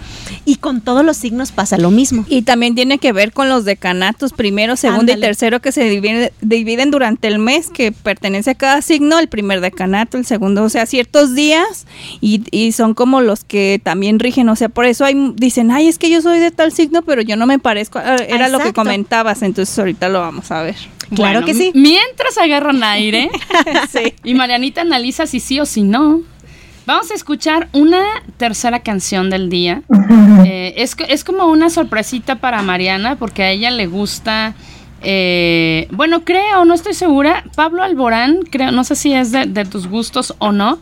[0.44, 2.24] Y con todos los signos pasa lo mismo.
[2.28, 6.32] Y también tiene que ver con los decanatos, primero, segundo y tercero, que se divide-
[6.40, 10.68] dividen durante el mes, que pertenece a cada signo, el primer decanato, el segundo, o
[10.68, 11.86] sea, ciertos días,
[12.20, 15.88] y, y son como los que también rigen, o sea, por eso hay, dicen, ay,
[15.88, 18.58] es que yo soy de tal signo, pero yo no me parezco, a- era lo
[18.58, 20.76] que comentabas, entonces ahorita lo vamos a ver.
[21.14, 21.72] Claro Bueno, que sí.
[21.74, 23.30] Mientras agarran aire
[23.92, 24.14] sí.
[24.24, 26.20] y Marianita analiza si sí o si no,
[26.86, 28.02] vamos a escuchar una
[28.38, 29.82] tercera canción del día.
[30.46, 34.54] Eh, es, es como una sorpresita para Mariana porque a ella le gusta,
[35.02, 39.64] eh, bueno, creo, no estoy segura, Pablo Alborán, creo, no sé si es de, de
[39.64, 40.78] tus gustos o no.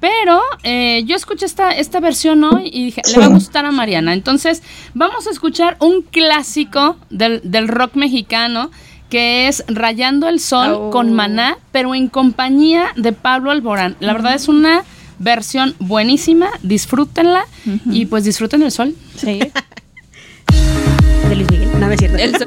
[0.00, 3.70] Pero eh, yo escuché esta, esta versión hoy y dije, le va a gustar a
[3.70, 4.14] Mariana.
[4.14, 4.62] Entonces,
[4.94, 8.70] vamos a escuchar un clásico del, del rock mexicano
[9.10, 10.90] que es Rayando el Sol Oh.
[10.90, 13.96] con Maná, pero en compañía de Pablo Alborán.
[14.00, 14.84] La verdad es una
[15.18, 17.44] versión buenísima, disfrútenla
[17.90, 18.94] y pues disfruten el sol.
[19.16, 19.40] Sí.
[21.28, 21.70] De Luis Miguel.
[21.78, 22.16] No, no es cierto.
[22.16, 22.46] El so-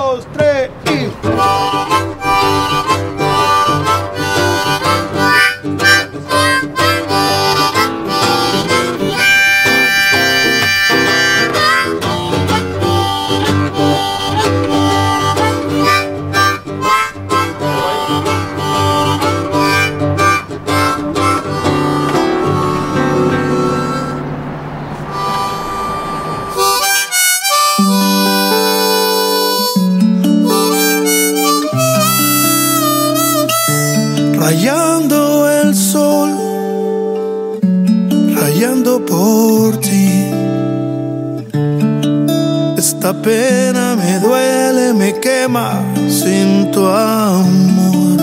[43.21, 48.19] pena me duele, me quema sin tu amor.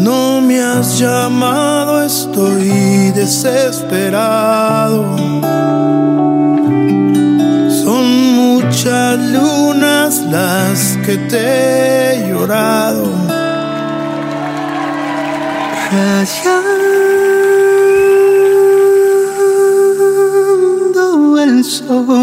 [0.00, 5.04] No me has llamado, estoy desesperado.
[7.82, 8.04] Son
[8.36, 11.38] muchas lunas las que te
[12.14, 13.06] he llorado.
[15.90, 16.68] Rayando
[21.42, 22.17] el sol.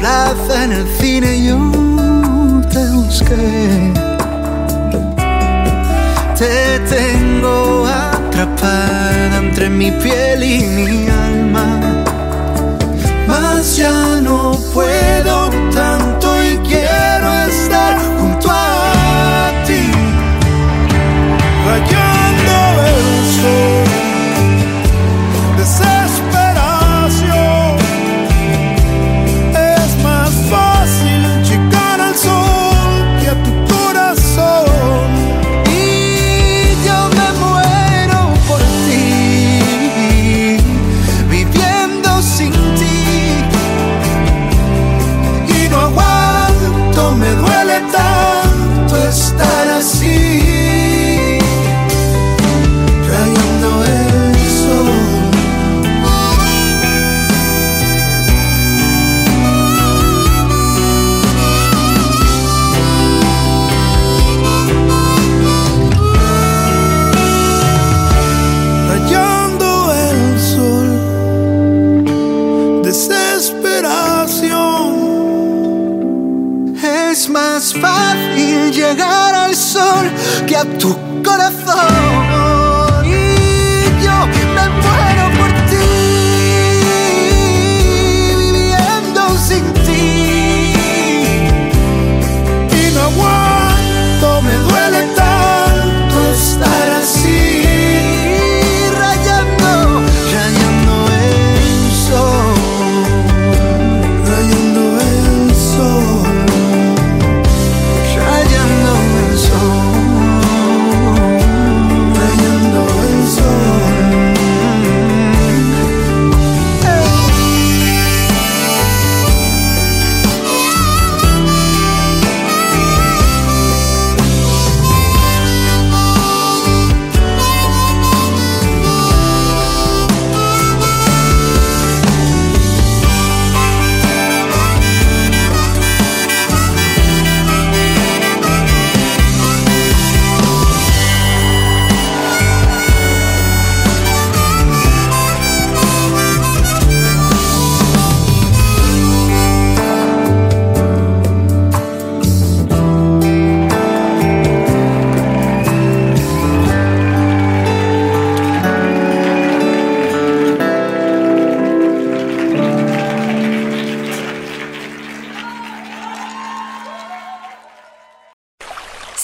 [0.00, 1.58] Plaza, en el cine yo
[2.72, 3.92] te busqué.
[6.38, 11.68] Te tengo atrapada entre mi piel y mi alma.
[13.28, 16.19] Mas ya no puedo tanto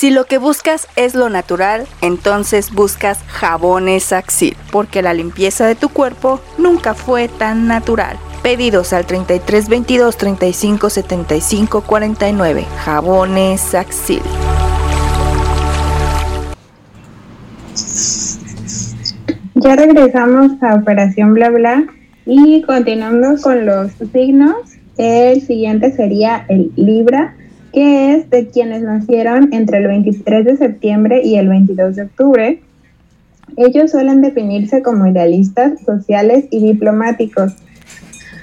[0.07, 5.75] Si lo que buscas es lo natural, entonces buscas jabones Axil, porque la limpieza de
[5.75, 8.17] tu cuerpo nunca fue tan natural.
[8.41, 12.65] Pedidos al 33 22 35 75 49.
[12.85, 14.23] Jabones Axil.
[19.57, 21.85] Ya regresamos a Operación Bla Bla
[22.27, 24.55] y continuando con los signos,
[24.99, 27.35] el siguiente sería el Libra,
[27.77, 32.63] que es de quienes nacieron entre el 23 de septiembre y el 22 de octubre.
[33.59, 37.53] Ellos suelen definirse como idealistas, sociales y diplomáticos.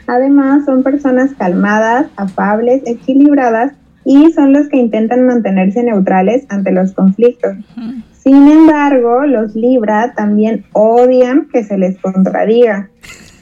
[0.05, 3.73] Además, son personas calmadas, afables, equilibradas
[4.05, 7.55] y son los que intentan mantenerse neutrales ante los conflictos.
[8.11, 12.91] Sin embargo, los Libra también odian que se les contradiga,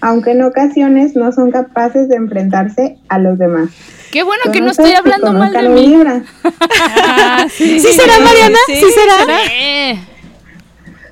[0.02, 3.70] aunque en ocasiones no son capaces de enfrentarse a los demás.
[4.12, 5.88] Qué bueno que no estoy hablando mal de mí.
[5.88, 6.24] Libra.
[7.50, 8.58] ¿Sí será, Mariana?
[8.68, 9.16] ¿Sí, será?
[9.52, 10.00] Eh,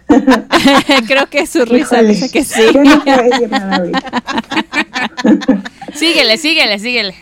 [1.08, 2.62] Creo que su risa dice que sí.
[2.74, 4.24] Yo no puedo decir nada ahorita.
[5.94, 7.16] síguele, síguele, síguele.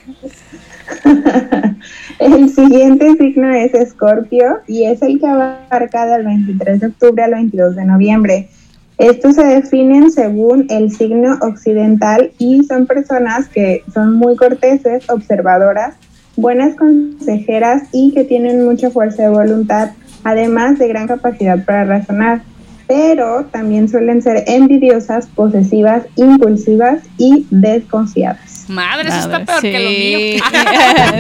[2.20, 7.32] El siguiente signo es Escorpio y es el que abarca del 23 de octubre al
[7.32, 8.50] 22 de noviembre.
[8.98, 15.94] Estos se definen según el signo occidental y son personas que son muy corteses, observadoras,
[16.36, 19.92] buenas consejeras y que tienen mucha fuerza de voluntad,
[20.24, 22.42] además de gran capacidad para razonar.
[22.88, 28.66] Pero también suelen ser envidiosas, posesivas, impulsivas y desconfiadas.
[28.68, 30.18] Madre, eso está peor que lo mío.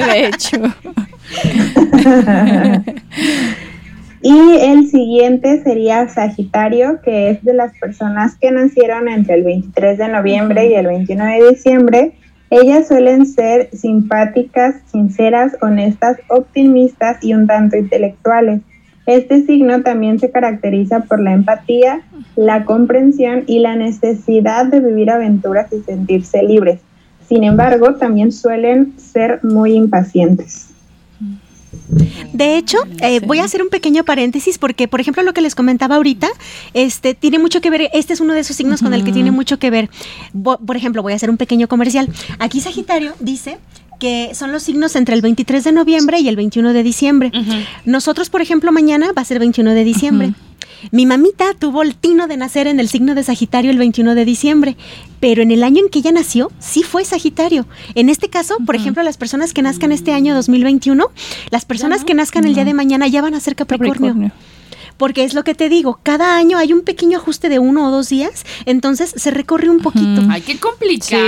[0.13, 0.57] De hecho.
[4.29, 9.97] Y el siguiente sería Sagitario, que es de las personas que nacieron entre el 23
[9.97, 12.11] de noviembre y el 21 de diciembre.
[12.49, 18.59] Ellas suelen ser simpáticas, sinceras, honestas, optimistas y un tanto intelectuales.
[19.05, 22.01] Este signo también se caracteriza por la empatía,
[22.35, 26.81] la comprensión y la necesidad de vivir aventuras y sentirse libres.
[27.29, 30.66] Sin embargo, también suelen ser muy impacientes.
[32.33, 35.55] De hecho, eh, voy a hacer un pequeño paréntesis porque, por ejemplo, lo que les
[35.55, 36.27] comentaba ahorita,
[36.73, 37.89] este tiene mucho que ver.
[37.93, 39.89] Este es uno de esos signos con el que tiene mucho que ver.
[40.33, 42.09] Bo- por ejemplo, voy a hacer un pequeño comercial.
[42.39, 43.57] Aquí Sagitario dice
[43.99, 47.31] que son los signos entre el 23 de noviembre y el 21 de diciembre.
[47.85, 50.33] Nosotros, por ejemplo, mañana va a ser 21 de diciembre.
[50.91, 54.25] Mi mamita tuvo el tino de nacer en el signo de Sagitario el 21 de
[54.25, 54.77] diciembre,
[55.19, 57.67] pero en el año en que ella nació sí fue Sagitario.
[57.95, 61.09] En este caso, por ejemplo, las personas que nazcan este año 2021,
[61.49, 64.13] las personas que nazcan el día de mañana ya van a ser Capricornio.
[64.13, 64.31] Capricornio.
[64.97, 67.91] Porque es lo que te digo, cada año hay un pequeño ajuste de uno o
[67.91, 70.21] dos días, entonces se recorre un poquito.
[70.29, 71.23] Ay, qué complicado.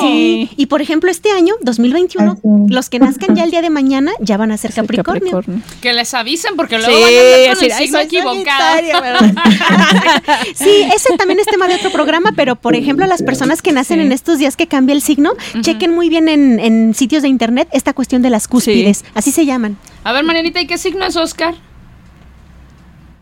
[0.00, 0.50] Sí.
[0.56, 2.40] Y por ejemplo, este año, 2021, Así.
[2.68, 5.42] los que nazcan ya el día de mañana ya van a ser Capricornio.
[5.80, 8.44] Que les avisen porque luego Sí, van a andar con el "Ay, signo equivocado.
[8.44, 9.34] Sagitario", ¿verdad?
[10.54, 13.98] Sí, ese también es tema de otro programa, pero por ejemplo, las personas que nacen
[14.00, 14.06] Sí.
[14.06, 17.68] en estos días que cambia el signo, chequen muy bien en, en sitios de internet
[17.72, 19.76] esta cuestión de las cúspides, así se llaman.
[20.04, 21.54] A ver, Marianita, ¿y qué signo es Oscar?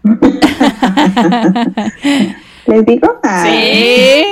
[2.67, 3.21] ¿Les digo?
[3.23, 4.25] Ah, Sí.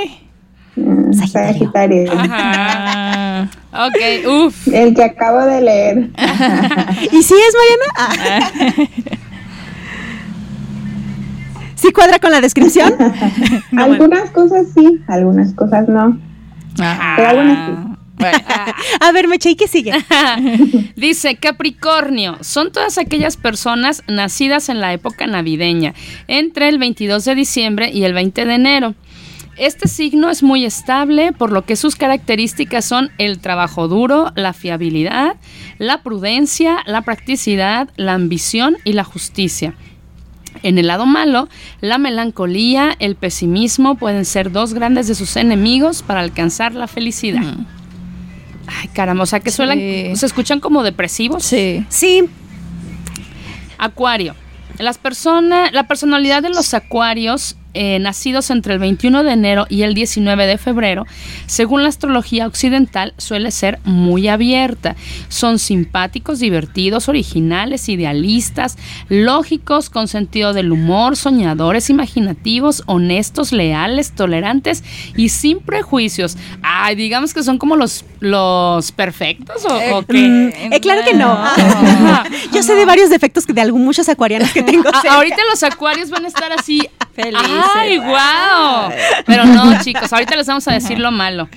[0.77, 2.11] mm, Sagitario.
[2.13, 3.49] Sagitario.
[3.73, 3.99] Ok,
[4.47, 4.69] uff.
[4.69, 6.11] El que acabo de leer.
[7.13, 7.85] ¿Y sí es Mariana?
[7.97, 8.41] Ah.
[11.75, 12.93] ¿Sí cuadra con la descripción?
[13.77, 16.19] algunas cosas sí, algunas cosas no.
[16.77, 17.73] Pero algunas sí.
[18.21, 18.39] Bueno,
[19.01, 19.93] A ver, Meche, ¿y qué sigue?
[20.97, 25.95] Dice Capricornio, son todas aquellas personas nacidas en la época navideña,
[26.29, 28.95] entre el 22 de diciembre y el 20 de enero.
[29.57, 34.55] Este signo es muy estable, por lo que sus características son el trabajo duro, la
[34.55, 35.37] fiabilidad,
[35.79, 39.75] la prudencia, la practicidad, la ambición y la justicia.
[40.63, 41.49] En el lado malo,
[41.81, 47.43] la melancolía, el pesimismo pueden ser dos grandes de sus enemigos para alcanzar la felicidad.
[48.79, 49.57] Ay, caramba, o sea que Sí.
[49.57, 51.45] suelen, se escuchan como depresivos.
[51.45, 51.85] sí.
[51.89, 52.29] Sí,
[53.79, 54.35] Acuario.
[54.79, 59.83] Las personas, la personalidad de los acuarios eh, nacidos entre el 21 de enero y
[59.83, 61.07] el 19 de febrero,
[61.47, 64.97] según la astrología occidental, suele ser muy abierta.
[65.29, 74.85] Son simpáticos, divertidos, originales, idealistas, lógicos, con sentido del humor, soñadores, imaginativos, honestos, leales, tolerantes
[75.17, 76.37] y sin prejuicios.
[76.63, 80.19] Ay, digamos que son como los, los perfectos o, o qué?
[80.19, 81.39] Mm, eh, claro que no.
[82.53, 84.89] Yo sé de varios defectos que de algunos muchos acuarianos que tengo.
[84.93, 85.17] Ah, cerca.
[85.17, 86.89] ahorita los acuarios van a estar así.
[87.15, 87.51] Felices.
[87.75, 88.93] ¡Ay, wow!
[89.27, 91.49] Pero no, chicos, ahorita les vamos a decir lo malo.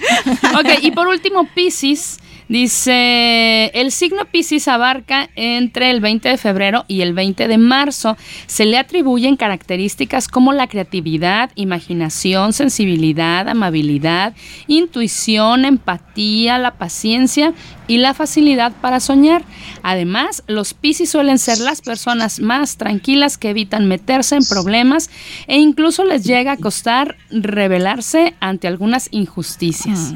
[0.58, 6.86] Ok, y por último, Pisces Dice, el signo Piscis abarca entre el 20 de febrero
[6.88, 8.18] y el 20 de marzo.
[8.48, 14.34] Se le atribuyen características como la creatividad, imaginación, sensibilidad, amabilidad,
[14.68, 17.54] intuición, empatía, la paciencia
[17.88, 19.44] y la facilidad para soñar.
[19.82, 25.10] Además, los Piscis suelen ser las personas más tranquilas que evitan meterse en problemas
[25.48, 30.14] e incluso les llega a costar rebelarse ante algunas injusticias.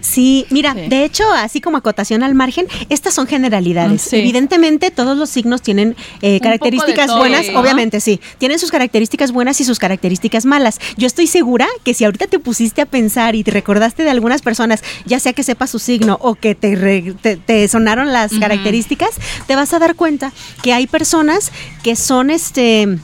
[0.00, 0.88] Sí, mira, Sí.
[0.88, 4.02] de hecho, así como acotación al margen, estas son generalidades.
[4.02, 4.16] Sí.
[4.16, 7.60] Evidentemente, todos los signos tienen eh, características buenas, ¿no?
[7.60, 8.20] obviamente sí.
[8.38, 10.78] Tienen sus características buenas y sus características malas.
[10.96, 14.42] Yo estoy segura que si ahorita te pusiste a pensar y te recordaste de algunas
[14.42, 18.32] personas, ya sea que sepas su signo o que te, re- te, te sonaron las
[18.38, 19.10] características,
[19.46, 21.52] te vas a dar cuenta que hay personas
[21.82, 22.98] que son este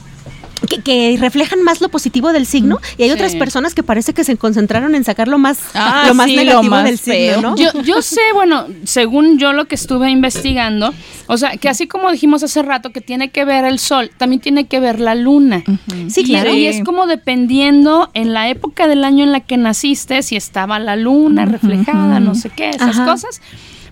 [0.69, 4.23] que, que reflejan más lo positivo del signo y hay otras personas que parece que
[4.23, 7.33] se concentraron en sacar lo más, Ah, lo más sí, lo negativo más del feo.
[7.35, 7.55] signo, ¿no?
[7.57, 10.93] Yo, yo sé, bueno, según yo lo que estuve investigando,
[11.27, 14.41] o sea, que así como dijimos hace rato que tiene que ver el sol, también
[14.41, 15.63] tiene que ver la luna.
[16.09, 16.53] Sí, Y- claro.
[16.53, 20.79] Y, es como dependiendo en la época del año en la que naciste, si estaba
[20.79, 23.05] la luna reflejada, no sé qué, esas Ajá.
[23.05, 23.41] cosas,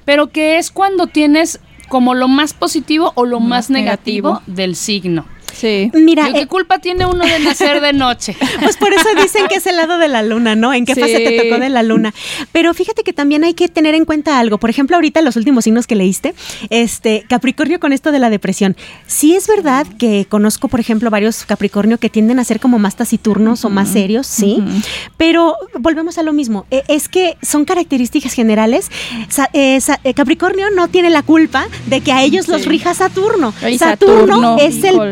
[0.05, 1.59] pero que es cuando tienes
[1.89, 4.55] como lo más positivo o lo más, Más negativo, negativo.
[4.55, 5.26] del signo.
[5.54, 5.91] Sí.
[5.93, 8.36] Mira, ¿Qué eh, culpa tiene uno de nacer de noche?
[8.62, 10.74] pues por eso dicen que es el lado de la luna, ¿no?
[10.74, 11.24] ¿En qué fase Sí.
[11.24, 12.14] te tocó de la luna?
[12.51, 14.58] Pero fíjate que también hay que tener en cuenta algo.
[14.58, 16.34] Por ejemplo, ahorita los últimos signos que leíste,
[16.70, 18.76] este Capricornio con esto de la depresión.
[19.08, 22.95] Sí es verdad que conozco, por ejemplo, varios Capricornio que tienden a ser como más
[22.95, 24.64] taciturnos o más serios, sí.
[25.18, 26.66] Pero volvemos a lo mismo.
[26.72, 28.89] E- Es que son características generales.
[29.30, 32.93] Sa- eh, Sa- eh, Capricornio no tiene la culpa de que a ellos los rija
[32.93, 33.54] Saturno.
[33.62, 35.10] Ay, Saturno, Saturno, es el híjole.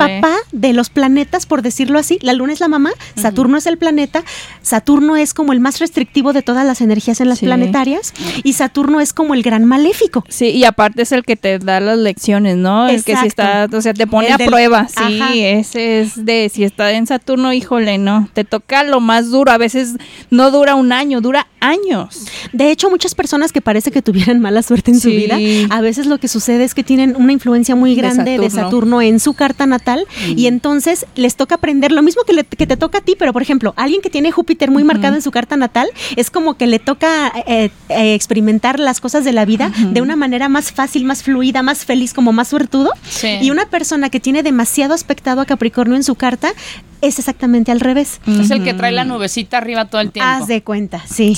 [0.51, 2.17] De los planetas, por decirlo así.
[2.21, 4.23] La luna es la mamá, Saturno es el planeta,
[4.61, 7.45] Saturno es como el más restrictivo de todas las energías en las Sí.
[7.45, 8.13] planetarias
[8.43, 10.23] y Saturno es como el gran maléfico.
[10.29, 12.87] Sí, y aparte es el que te da las lecciones, ¿no?
[12.87, 13.77] El que si está, Exacto.
[13.77, 15.33] o sea, te pone El a del- prueba, sí, Ajá.
[15.35, 19.57] ese es de, si está en Saturno, híjole, no, te toca lo más duro, a
[19.57, 19.95] veces
[20.29, 22.25] no dura un año, dura años.
[22.53, 25.37] De hecho, muchas personas que parece que tuvieran mala suerte en su vida,
[25.69, 28.61] a veces lo que sucede es que tienen una influencia muy De grande de Saturno,
[28.63, 29.01] Saturno.
[29.01, 32.77] en su carta natal y entonces les toca aprender lo mismo que, le- que te
[32.77, 35.55] toca a ti, pero por ejemplo, alguien que tiene Júpiter muy marcado en su carta
[35.57, 40.01] natal, es como que le toca eh, eh, experimentar las cosas de la vida de
[40.01, 42.91] una manera más fácil, más fluida, más feliz, como más suertudo.
[43.09, 43.37] Sí.
[43.41, 46.53] Y una persona que tiene demasiado aspectado a Capricornio en su carta
[47.01, 48.21] es exactamente al revés.
[48.27, 50.29] Es el que trae la nubecita arriba todo el tiempo.
[50.29, 51.33] Haz de cuenta, sí.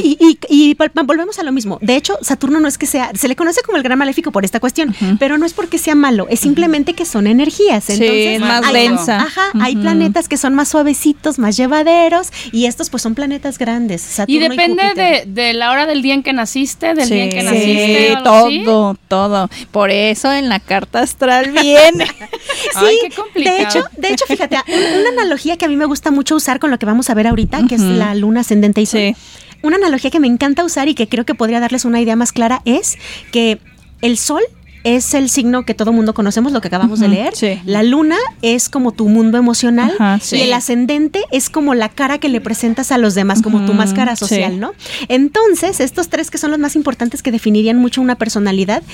[0.00, 1.78] Y, y- y vol- volvemos a lo mismo.
[1.82, 4.44] De hecho, Saturno no es que sea, se le conoce como el gran maléfico por
[4.44, 7.82] esta cuestión, pero no es porque sea malo, es simplemente que son energías.
[7.84, 9.16] Sí, Entonces, es más hay- densa.
[9.22, 14.20] Ajá, hay planetas que son más suavecitos, más llevaderos, y estos pues son planetas grandes.
[14.26, 17.40] Y depende de, de la hora del día en que naciste, del día en que
[17.40, 18.12] Sí, naciste.
[18.14, 18.22] así.
[18.64, 19.50] todo, todo.
[19.70, 22.06] Por eso en la carta astral viene.
[22.74, 23.56] Ay, qué complicado.
[23.56, 26.58] De hecho, de hecho, fíjate, un- una analogía que a mí me gusta mucho usar
[26.58, 29.00] con lo que vamos a ver ahorita, que es la luna ascendente y sol.
[29.00, 29.16] Sí.
[29.62, 32.32] Una analogía que me encanta usar y que creo que podría darles una idea más
[32.32, 32.98] clara es
[33.32, 33.58] que
[34.02, 34.42] el sol
[34.86, 37.34] es el signo que todo mundo conocemos, lo que acabamos de leer.
[37.34, 37.60] sí.
[37.64, 42.18] La luna es como tu mundo emocional Ajá, y el ascendente es como la cara
[42.18, 44.20] que le presentas a los demás, como tu máscara sí.
[44.20, 44.74] social, ¿no?
[45.08, 48.84] Entonces, estos tres que son los más importantes que definirían mucho una personalidad,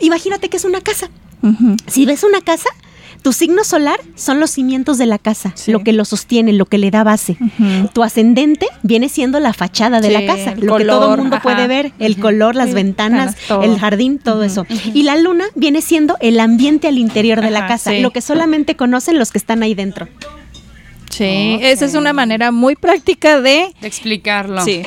[0.00, 1.10] imagínate que es una casa.
[1.86, 2.70] Si ves una casa,
[3.22, 5.72] tu signo solar son los cimientos de la casa, Sí.
[5.72, 7.36] lo que lo sostiene, lo que le da base.
[7.92, 11.36] Tu ascendente viene siendo la fachada de Sí, la casa, lo que todo el mundo
[11.36, 11.42] ajá.
[11.42, 13.62] puede ver, el color, las Sí, ventanas, todo.
[13.62, 14.66] el jardín, todo eso.
[14.94, 18.00] Y la luna viene siendo el ambiente al interior de la casa, sí.
[18.00, 20.08] lo que solamente conocen los que están ahí dentro.
[21.10, 23.66] Sí, esa es una manera muy práctica de...
[23.80, 24.64] De explicarlo.
[24.64, 24.82] Sí.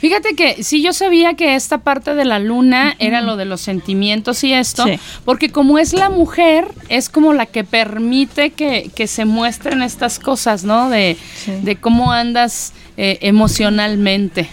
[0.00, 3.60] Fíjate que sí, yo sabía que esta parte de la luna era lo de los
[3.60, 4.98] sentimientos y esto, Sí.
[5.24, 10.18] porque como es la mujer, es como la que permite que, que se muestren estas
[10.18, 10.90] cosas, ¿no?
[10.90, 11.52] De, Sí.
[11.62, 14.48] de cómo andas eh, emocionalmente.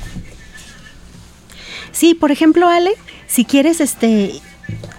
[1.91, 2.91] Sí, por ejemplo, Ale,
[3.27, 4.31] si quieres este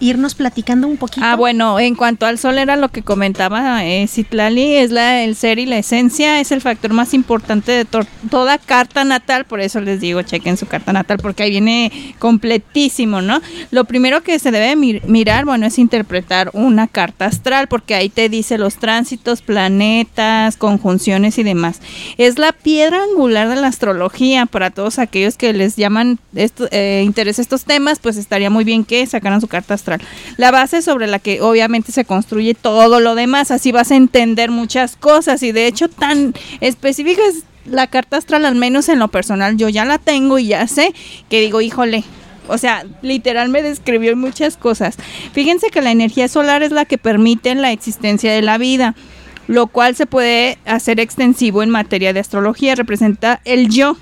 [0.00, 1.24] irnos platicando un poquito.
[1.24, 5.36] Ah, bueno, en cuanto al sol era lo que comentaba eh, Citlali, es la, el
[5.36, 9.60] ser y la esencia, es el factor más importante de to- toda carta natal, por
[9.60, 13.40] eso les digo, chequen su carta natal, porque ahí viene completísimo, ¿no?
[13.70, 18.08] Lo primero que se debe mir- mirar, bueno, es interpretar una carta astral, porque ahí
[18.08, 21.80] te dice los tránsitos, planetas, conjunciones y demás.
[22.18, 27.02] Es la piedra angular de la astrología, para todos aquellos que les llaman esto, eh,
[27.04, 30.00] interés estos temas, pues estaría muy bien que sacaran su carta astral.
[30.36, 34.50] La base sobre la que obviamente se construye todo lo demás, así vas a entender
[34.50, 39.08] muchas cosas y de hecho tan específica es la carta astral, al menos en lo
[39.08, 40.92] personal, yo ya la tengo y ya sé
[41.28, 42.04] que digo, híjole,
[42.48, 44.96] O sea, literal me describió muchas cosas.
[45.32, 48.94] Fíjense que la energía solar es la que permite la existencia de la vida,
[49.46, 52.74] lo cual se puede hacer extensivo en materia de astrología.
[52.74, 53.96] Representa el yo,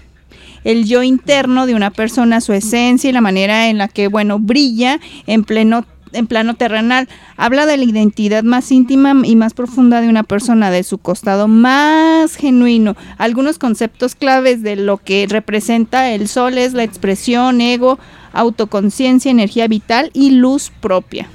[0.64, 4.38] el yo interno de una persona, su esencia y la manera en la que, bueno,
[4.38, 7.08] brilla en pleno en plano terrenal.
[7.36, 11.48] Habla de la identidad más íntima y más profunda de una persona, de su costado
[11.48, 12.96] más genuino.
[13.18, 17.98] Algunos conceptos claves de lo que representa el sol es la expresión, ego,
[18.32, 21.28] autoconciencia, energía vital y luz propia.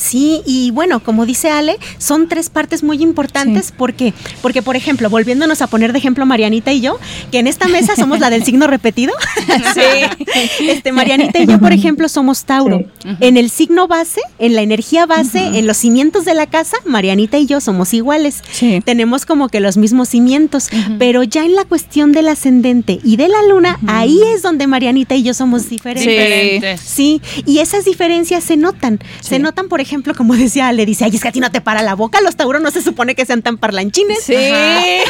[0.00, 3.72] Sí, y bueno, como dice Ale, son tres partes muy importantes Sí.
[3.76, 6.98] porque, porque, por ejemplo, volviéndonos a poner de ejemplo Marianita y yo,
[7.30, 9.12] que en esta mesa somos la del signo repetido.
[9.74, 10.28] Sí.
[10.68, 12.84] Este, Marianita y yo, por ejemplo, somos Tauro.
[13.20, 17.38] En el signo base, en la energía base, en los cimientos de la casa, Marianita
[17.38, 18.42] y yo somos iguales.
[18.52, 18.80] Sí.
[18.84, 23.28] Tenemos como que los mismos cimientos, pero ya en la cuestión del ascendente y de
[23.28, 26.06] la luna, ahí es donde Marianita y yo somos diferentes.
[26.06, 26.80] Diferentes.
[26.80, 28.98] Sí, y esas diferencias se notan.
[29.20, 31.60] Se notan, por ejemplo, como decía, le dice, ay, es que a ti no te
[31.60, 34.22] para la boca, los tauros no se supone que sean tan parlanchines.
[34.22, 34.34] Sí.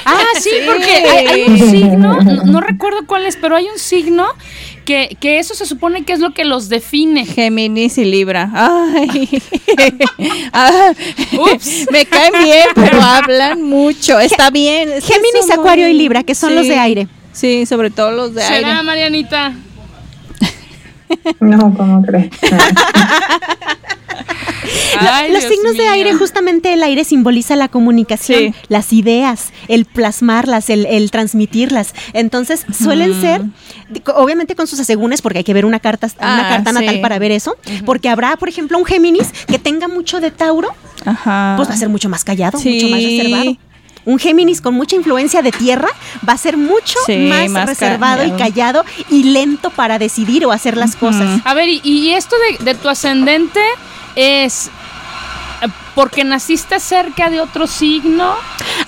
[0.05, 3.79] Ah, sí, porque hay, hay un signo, no, no recuerdo cuál es, pero hay un
[3.79, 4.27] signo
[4.85, 7.25] que, que eso se supone que es lo que los define.
[7.27, 8.51] Géminis y Libra.
[8.55, 9.43] Ay.
[10.53, 10.93] Ah,
[11.33, 11.87] Ups.
[11.91, 14.19] Me caen bien, pero hablan mucho.
[14.19, 14.89] Está bien.
[15.01, 17.09] Géminis, Acuario muy- y Libra, que son los de aire.
[17.33, 18.83] Sí, sobre todo los de ¿Será, aire.
[18.83, 19.55] Marianita?
[21.41, 22.31] No, ¿cómo crees?
[25.01, 28.55] Ay, los Dios signos de aire, justamente el aire simboliza la comunicación, Sí.
[28.69, 31.95] las ideas, el plasmarlas, el, el transmitirlas.
[32.13, 33.43] Entonces, suelen ser,
[34.15, 37.01] obviamente con sus asegúnes, porque hay que ver una carta, una Ah, carta natal sí.
[37.01, 37.57] para ver eso,
[37.87, 40.69] porque habrá, por ejemplo, un Géminis que tenga mucho de Tauro,
[41.05, 41.55] Ajá.
[41.57, 42.75] pues va a ser mucho más callado, Sí.
[42.75, 43.57] mucho más reservado.
[44.05, 45.89] Un Géminis con mucha influencia de tierra
[46.29, 48.85] va a ser mucho Sí, más, más reservado y callado.
[49.11, 51.41] y lento para decidir o hacer las cosas.
[51.45, 53.61] A ver, y, y esto de, de tu ascendente
[54.17, 54.71] es
[55.95, 58.35] porque naciste cerca de otro signo.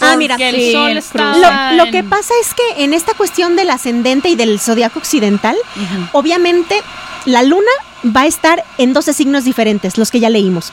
[0.01, 1.73] Ah, mira, el sí, sol está.
[1.73, 5.57] Lo, que pasa es que en esta cuestión del ascendente y del zodiaco occidental,
[6.13, 6.83] obviamente
[7.27, 7.71] la luna
[8.05, 10.73] va a estar en 12 signos diferentes, los que ya leímos.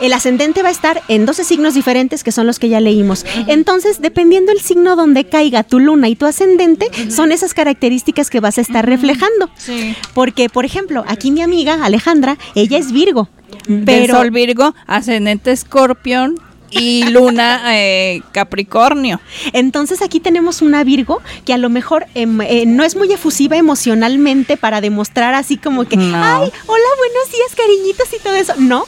[0.00, 3.24] El ascendente va a estar en 12 signos diferentes, que son los que ya leímos.
[3.46, 8.40] Entonces, dependiendo el signo donde caiga tu luna y tu ascendente, son esas características que
[8.40, 9.50] vas a estar reflejando.
[9.56, 9.94] Sí.
[10.14, 13.28] Porque, por ejemplo, aquí mi amiga Alejandra, ella es Virgo.
[13.68, 16.34] Del Pero Sol Virgo, ascendente Escorpión
[16.70, 19.20] y Luna eh, Capricornio.
[19.52, 23.56] Entonces aquí tenemos una Virgo que a lo mejor em, eh, no es muy efusiva
[23.56, 26.16] emocionalmente para demostrar así como que, No.
[26.16, 28.54] ay, hola, buenos días, cariñitos y todo eso.
[28.58, 28.84] No.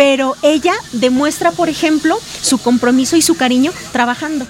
[0.00, 4.46] Pero ella demuestra, por ejemplo, su compromiso y su cariño trabajando.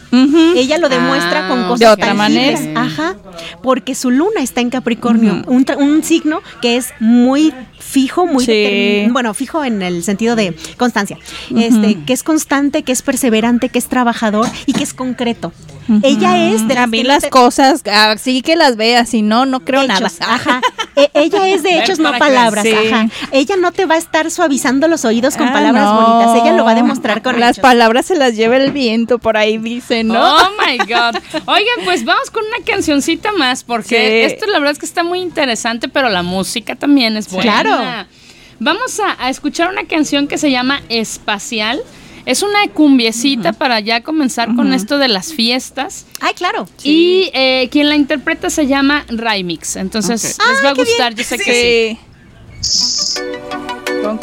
[0.55, 2.61] Ella lo demuestra Ah, con de cosas otra tangibles.
[2.61, 2.81] manera.
[2.83, 3.17] Ajá.
[3.61, 5.43] Porque su luna está en Capricornio.
[5.49, 9.09] Un, signo que es muy fijo, muy Sí.
[9.11, 11.19] bueno, fijo en el sentido de constancia.
[11.57, 15.53] Este, que es constante, que es perseverante, que es trabajador y que es concreto.
[16.03, 19.23] Ella es de a las mí que no las cosas, así que las veas, si
[19.23, 20.35] no, no creo hechos, nada.
[20.35, 20.61] Ajá.
[20.95, 22.65] E- ella es de hechos, no palabras.
[22.65, 22.73] sí.
[22.73, 23.09] Ajá.
[23.33, 25.95] Ella no te va a estar suavizando los oídos con Ah, palabras no.
[26.01, 26.43] bonitas.
[26.43, 27.63] Ella lo va a demostrar con Las hechos.
[27.63, 30.37] palabras se las lleva el viento, por ahí dicen, ¿no?
[30.37, 31.21] Oh my God.
[31.47, 34.33] Oigan, pues vamos con una cancioncita más, porque Sí.
[34.35, 37.63] esto la verdad es que está muy interesante, pero la música también es buena.
[37.63, 38.07] Claro.
[38.59, 41.81] Vamos a, a escuchar una canción que se llama Espacial.
[42.27, 46.05] Es una cumbiecita para ya comenzar con esto de las fiestas.
[46.21, 46.69] Ay, claro.
[46.83, 49.77] Y eh, quien la interpreta se llama Rymix.
[49.77, 51.99] Entonces les va a Ah, gustar, yo sé que
[52.61, 52.61] sí.
[52.61, 53.21] Sí.
[54.03, 54.19] ¿Con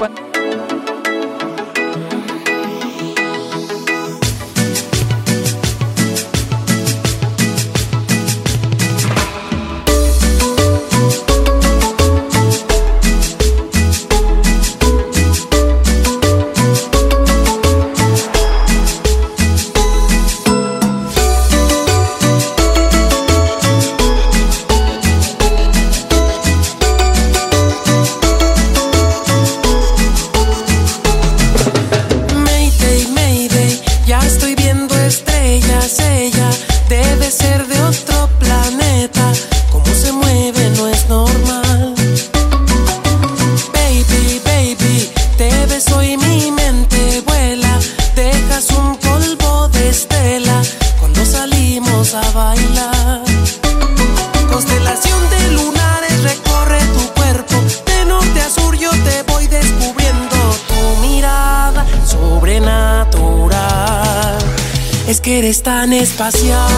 [65.27, 66.69] que eres tan espacial.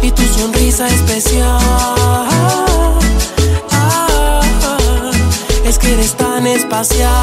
[0.00, 1.58] Y tu sonrisa especial.
[5.66, 7.14] Es que eres tan espacial.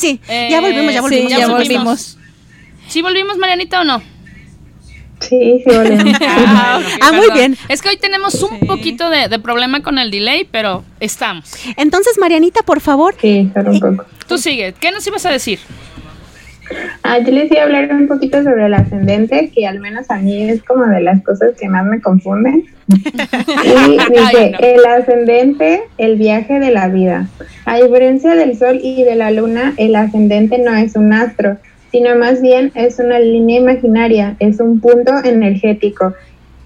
[0.00, 1.30] Sí, Eh, ya volvimos, ya volvimos.
[1.32, 2.18] sí, ya volvimos.
[2.88, 4.02] ¿Sí volvimos, Marianita, o no?
[5.20, 6.16] Sí, sí, volvemos.
[6.22, 7.56] Ah, Ah, muy bien.
[7.68, 11.44] Es que hoy tenemos un poquito de, de problema con el delay, pero estamos.
[11.76, 14.06] Entonces, Marianita, por favor, Sí, un poco.
[14.26, 14.74] Tú sigue.
[14.80, 15.58] ¿Qué nos ibas a decir?
[17.02, 20.18] Ah, yo les iba a hablar un poquito sobre el ascendente, que al menos a
[20.18, 22.64] mí es como de las cosas que más me confunden.
[22.90, 24.58] Y dice, Ay, no.
[24.60, 27.28] el ascendente, el viaje de la vida.
[27.64, 31.56] A diferencia del sol y de la luna, el ascendente no es un astro,
[31.92, 36.14] sino más bien es una línea imaginaria, es un punto energético.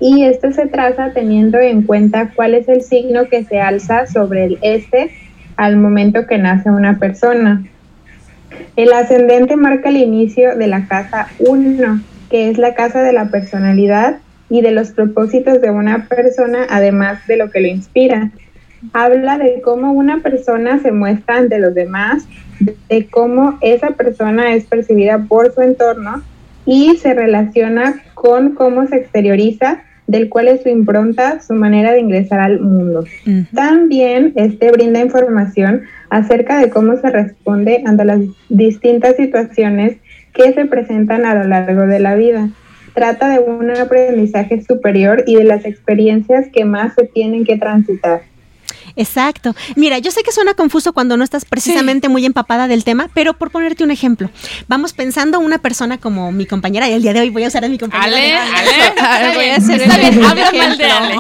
[0.00, 4.44] Y este se traza teniendo en cuenta cuál es el signo que se alza sobre
[4.44, 5.10] el este
[5.56, 7.64] al momento que nace una persona.
[8.76, 12.00] El ascendente marca el inicio de la casa 1,
[12.30, 17.26] que es la casa de la personalidad y de los propósitos de una persona, además
[17.26, 18.30] de lo que lo inspira.
[18.92, 22.26] Habla de cómo una persona se muestra ante los demás,
[22.88, 26.22] de cómo esa persona es percibida por su entorno
[26.66, 32.00] y se relaciona con cómo se exterioriza, del cual es su impronta, su manera de
[32.00, 33.04] ingresar al mundo.
[33.54, 39.96] También este brinda información acerca de cómo se responde ante las distintas situaciones
[40.32, 42.50] que se presentan a lo largo de la vida.
[42.94, 48.22] Trata de un aprendizaje superior y de las experiencias que más se tienen que transitar.
[48.96, 49.54] Exacto.
[49.76, 53.34] Mira, yo sé que suena confuso cuando no estás precisamente muy empapada del tema, pero
[53.34, 54.30] por ponerte un ejemplo,
[54.68, 57.64] vamos pensando una persona como mi compañera, y el día de hoy voy a usar
[57.64, 58.06] a mi compañera.
[58.06, 58.88] Ale, de- Ale.
[58.88, 60.84] Está voy a bien, hacer está el bien, habla mal de.
[60.84, 61.14] Ale.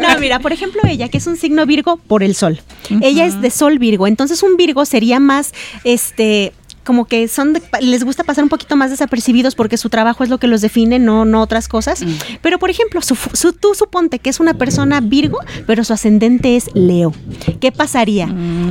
[0.00, 2.60] No, mira, por ejemplo, ella, que es un signo Virgo por el Sol.
[3.00, 4.06] Ella es de Sol Virgo.
[4.06, 5.52] Entonces, un Virgo sería más,
[5.84, 6.52] este
[6.84, 10.30] como que son de- les gusta pasar un poquito más desapercibidos porque su trabajo es
[10.30, 12.04] lo que los define, no, no otras cosas.
[12.42, 16.56] Pero, por ejemplo, su, su- tú suponte que es una persona Virgo, pero su ascendente
[16.56, 17.12] es Leo.
[17.60, 18.26] ¿Qué pasaría?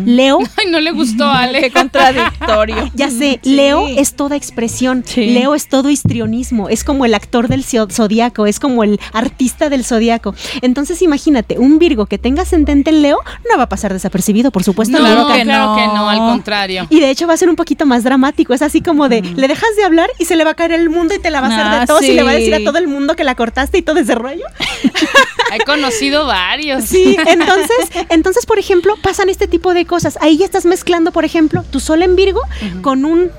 [0.06, 1.60] Leo Ay, no le gustó a Ale.
[1.62, 2.92] Qué contradictorio.
[2.96, 3.56] ya sé, Sí.
[3.56, 5.04] Leo es toda expresión.
[5.06, 5.28] Sí.
[5.28, 6.70] Leo es todo histrionismo.
[6.70, 10.36] Es como el actor del zodiaco, es como el artista del zodiaco.
[10.62, 13.18] Entonces, imagínate, un Virgo que tenga ascendente en Leo
[13.50, 14.98] no va a pasar desapercibido, por supuesto.
[14.98, 15.76] No, Claro que claro no.
[15.76, 16.88] que no, al contrario.
[16.90, 18.54] Y de hecho va a ser un poquito más dramático.
[18.54, 20.90] Es así como de, le dejas de hablar y se le va a caer el
[20.90, 22.54] mundo y te la va a hacer Ah, de todos y le va a decir
[22.54, 24.46] a todo el mundo que la cortaste y todo ese rollo.
[25.54, 26.86] He conocido varios.
[26.86, 30.18] Sí, entonces, entonces, por ejemplo, pasan este tipo de cosas.
[30.22, 32.42] Ahí ya estás mezclando, por ejemplo, tu sol en Virgo
[32.82, 33.32] con un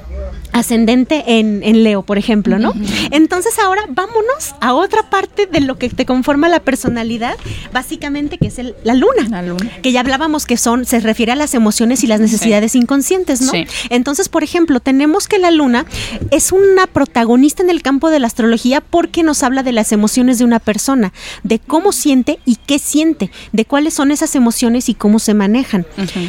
[0.55, 2.73] ascendente en, en Leo, por ejemplo, ¿no?
[3.11, 7.37] Entonces ahora vámonos a otra parte de lo que te conforma la personalidad,
[7.73, 9.29] básicamente que es el- la luna.
[9.29, 9.69] La luna.
[9.83, 13.51] Que ya hablábamos que son, se refiere a las emociones y las necesidades inconscientes, ¿no?
[13.51, 13.67] Sí.
[13.91, 15.87] Entonces, por ejemplo, tenemos que la luna
[16.31, 20.39] es una protagonista en el campo de la astrología porque nos habla de las emociones
[20.39, 24.95] de una persona, de cómo siente y qué siente, de cuáles son esas emociones y
[24.95, 25.85] cómo se manejan.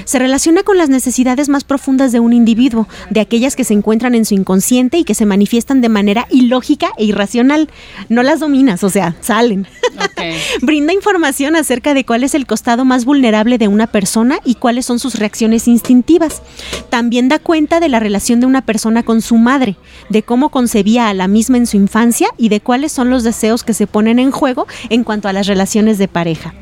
[0.05, 4.14] Se relaciona con las necesidades más profundas de un individuo, de aquellas que se encuentran
[4.15, 7.69] en su inconsciente y que se manifiestan de manera ilógica e irracional.
[8.09, 9.67] No las dominas, o sea, salen.
[9.97, 10.21] Ok.
[10.61, 14.85] Brinda información acerca de cuál es el costado más vulnerable de una persona y cuáles
[14.85, 16.41] son sus reacciones instintivas.
[16.89, 19.75] También da cuenta de la relación de una persona con su madre,
[20.09, 23.63] de cómo concebía a la misma en su infancia y de cuáles son los deseos
[23.63, 26.53] que se ponen en juego en cuanto a las relaciones de pareja.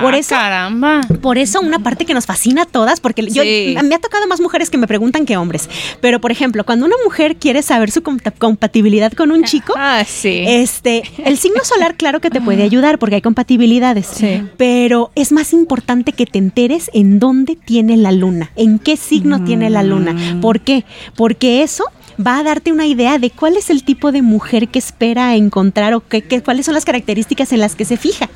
[0.00, 1.00] Por Ah, eso, Caramba.
[1.20, 3.76] por eso una parte que nos fascina a todas, porque yo, Sí.
[3.84, 5.68] me ha tocado más mujeres que me preguntan que hombres.
[6.00, 10.04] Pero, por ejemplo, cuando una mujer quiere saber su compa- compatibilidad con un chico, Ah,
[10.06, 10.44] sí.
[10.46, 14.06] este, el signo solar, claro que te puede ayudar porque hay compatibilidades.
[14.06, 14.42] Sí.
[14.56, 19.44] Pero es más importante que te enteres en dónde tiene la luna, en qué signo
[19.44, 20.14] tiene la luna.
[20.40, 20.84] ¿Por qué?
[21.14, 21.84] Porque eso
[22.24, 25.92] va a darte una idea de cuál es el tipo de mujer que espera encontrar
[25.94, 28.30] o qué, qué- cuáles son las características en las que se fija.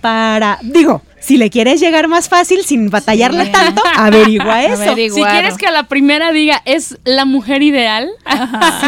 [0.00, 4.94] Para, digo, Si le quieres llegar más fácil sin batallarla tanto, averigua eso.
[4.94, 8.10] Si quieres que a la primera diga es la mujer ideal,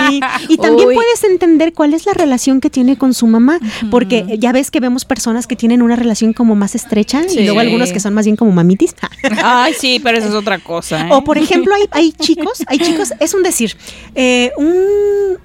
[0.08, 0.94] Sí, y también Uy.
[0.94, 3.58] puedes entender cuál es la relación que tiene con su mamá,
[3.90, 7.40] porque ya ves que vemos personas que tienen una relación como más estrecha Sí.
[7.40, 8.94] y luego algunos que son más bien como mamitis.
[9.44, 11.06] Ay, sí, pero eso es otra cosa.
[11.06, 11.10] ¿eh?
[11.12, 13.76] O por ejemplo, hay, hay chicos, hay chicos, es un decir,
[14.14, 15.38] eh, un,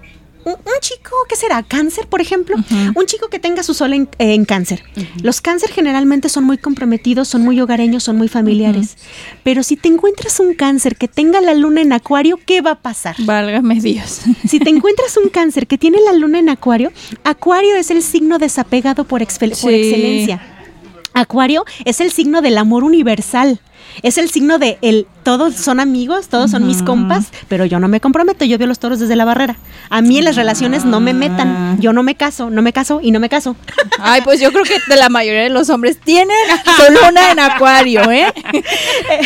[0.45, 1.63] un, un chico, ¿qué será?
[1.63, 2.55] ¿Cáncer, por ejemplo?
[2.95, 4.83] Un chico que tenga su sol en, eh, en cáncer.
[5.21, 8.97] Los cáncer generalmente son muy comprometidos, son muy hogareños, son muy familiares.
[9.43, 12.79] Pero si te encuentras un cáncer que tenga la luna en acuario, ¿qué va a
[12.79, 13.15] pasar?
[13.19, 14.21] Válgame Dios.
[14.47, 16.91] Si te encuentras un cáncer que tiene la luna en acuario,
[17.23, 20.41] acuario es el signo desapegado por, por excelencia.
[21.13, 23.59] Acuario es el signo del amor universal.
[24.01, 27.87] Es el signo de el todos son amigos, todos son mis compas, pero yo no
[27.87, 29.57] me comprometo, yo veo los toros desde la barrera.
[29.89, 32.99] A mí en las relaciones no me metan, yo no me caso, no me caso
[33.03, 33.55] y no me caso.
[33.99, 37.39] Ay, pues yo creo que de la mayoría de los hombres tienen su luna en
[37.39, 38.33] acuario, ¿eh?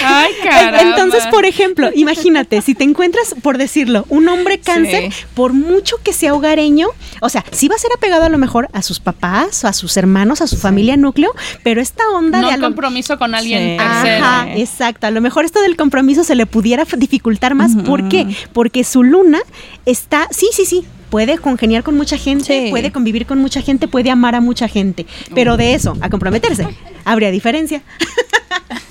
[0.06, 0.82] ay caramba.
[0.82, 5.26] Entonces, por ejemplo, imagínate, si te encuentras, por decirlo, un hombre cáncer, Sí.
[5.34, 6.88] por mucho que sea hogareño,
[7.22, 9.96] o sea, sí va a ser apegado a lo mejor a sus papás, a sus
[9.98, 11.34] hermanos, a su familia núcleo,
[11.64, 12.68] pero esta onda no de algo...
[12.68, 13.78] compromiso con alguien Sí.
[13.78, 14.26] tercero.
[14.44, 15.08] Ajá, exacto.
[15.08, 17.76] A lo mejor esto del compromiso se le pudiera dificultar más.
[17.76, 18.28] ¿Por qué?
[18.54, 19.40] Porque su luna
[19.86, 20.86] está, sí, sí, sí.
[21.10, 22.72] Puede congeniar con mucha gente, Sí.
[22.72, 25.06] puede convivir con mucha gente, puede amar a mucha gente.
[25.36, 26.68] Pero de eso, a comprometerse,
[27.06, 27.84] habría diferencia.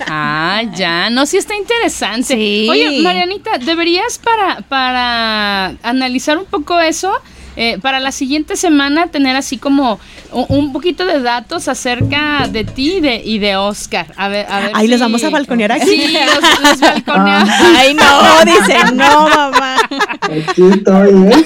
[0.07, 2.35] Ah, ya, no, sí está interesante.
[2.35, 2.67] Sí.
[2.69, 7.11] Oye, Marianita, deberías para, para analizar un poco eso,
[7.55, 9.99] eh, para la siguiente semana tener así como
[10.31, 14.07] un, poquito de datos acerca de ti y de, y de Oscar.
[14.17, 15.85] A ver, a ver Ahí los si- vamos a balconear aquí.
[15.87, 17.49] Sí, los, los balconeamos.
[17.77, 19.75] Ay, no, dice, no, mamá.
[20.21, 21.45] Aquí estoy, ¿eh?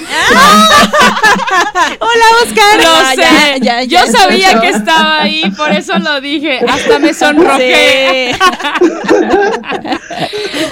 [2.00, 2.82] Hola, Oscar.
[2.82, 3.22] Lo Ah, sé.
[3.22, 6.60] ya, ya, Yo ya sabía que estaba ahí, por eso lo dije.
[6.68, 8.34] Hasta me sonrojé.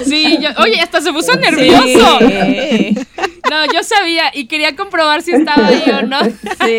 [0.06, 2.18] Sí, yo- oye, hasta se puso nervioso.
[2.20, 2.96] Sí.
[3.50, 6.18] No, yo sabía y quería comprobar si estaba ahí o no.
[6.24, 6.78] Sí.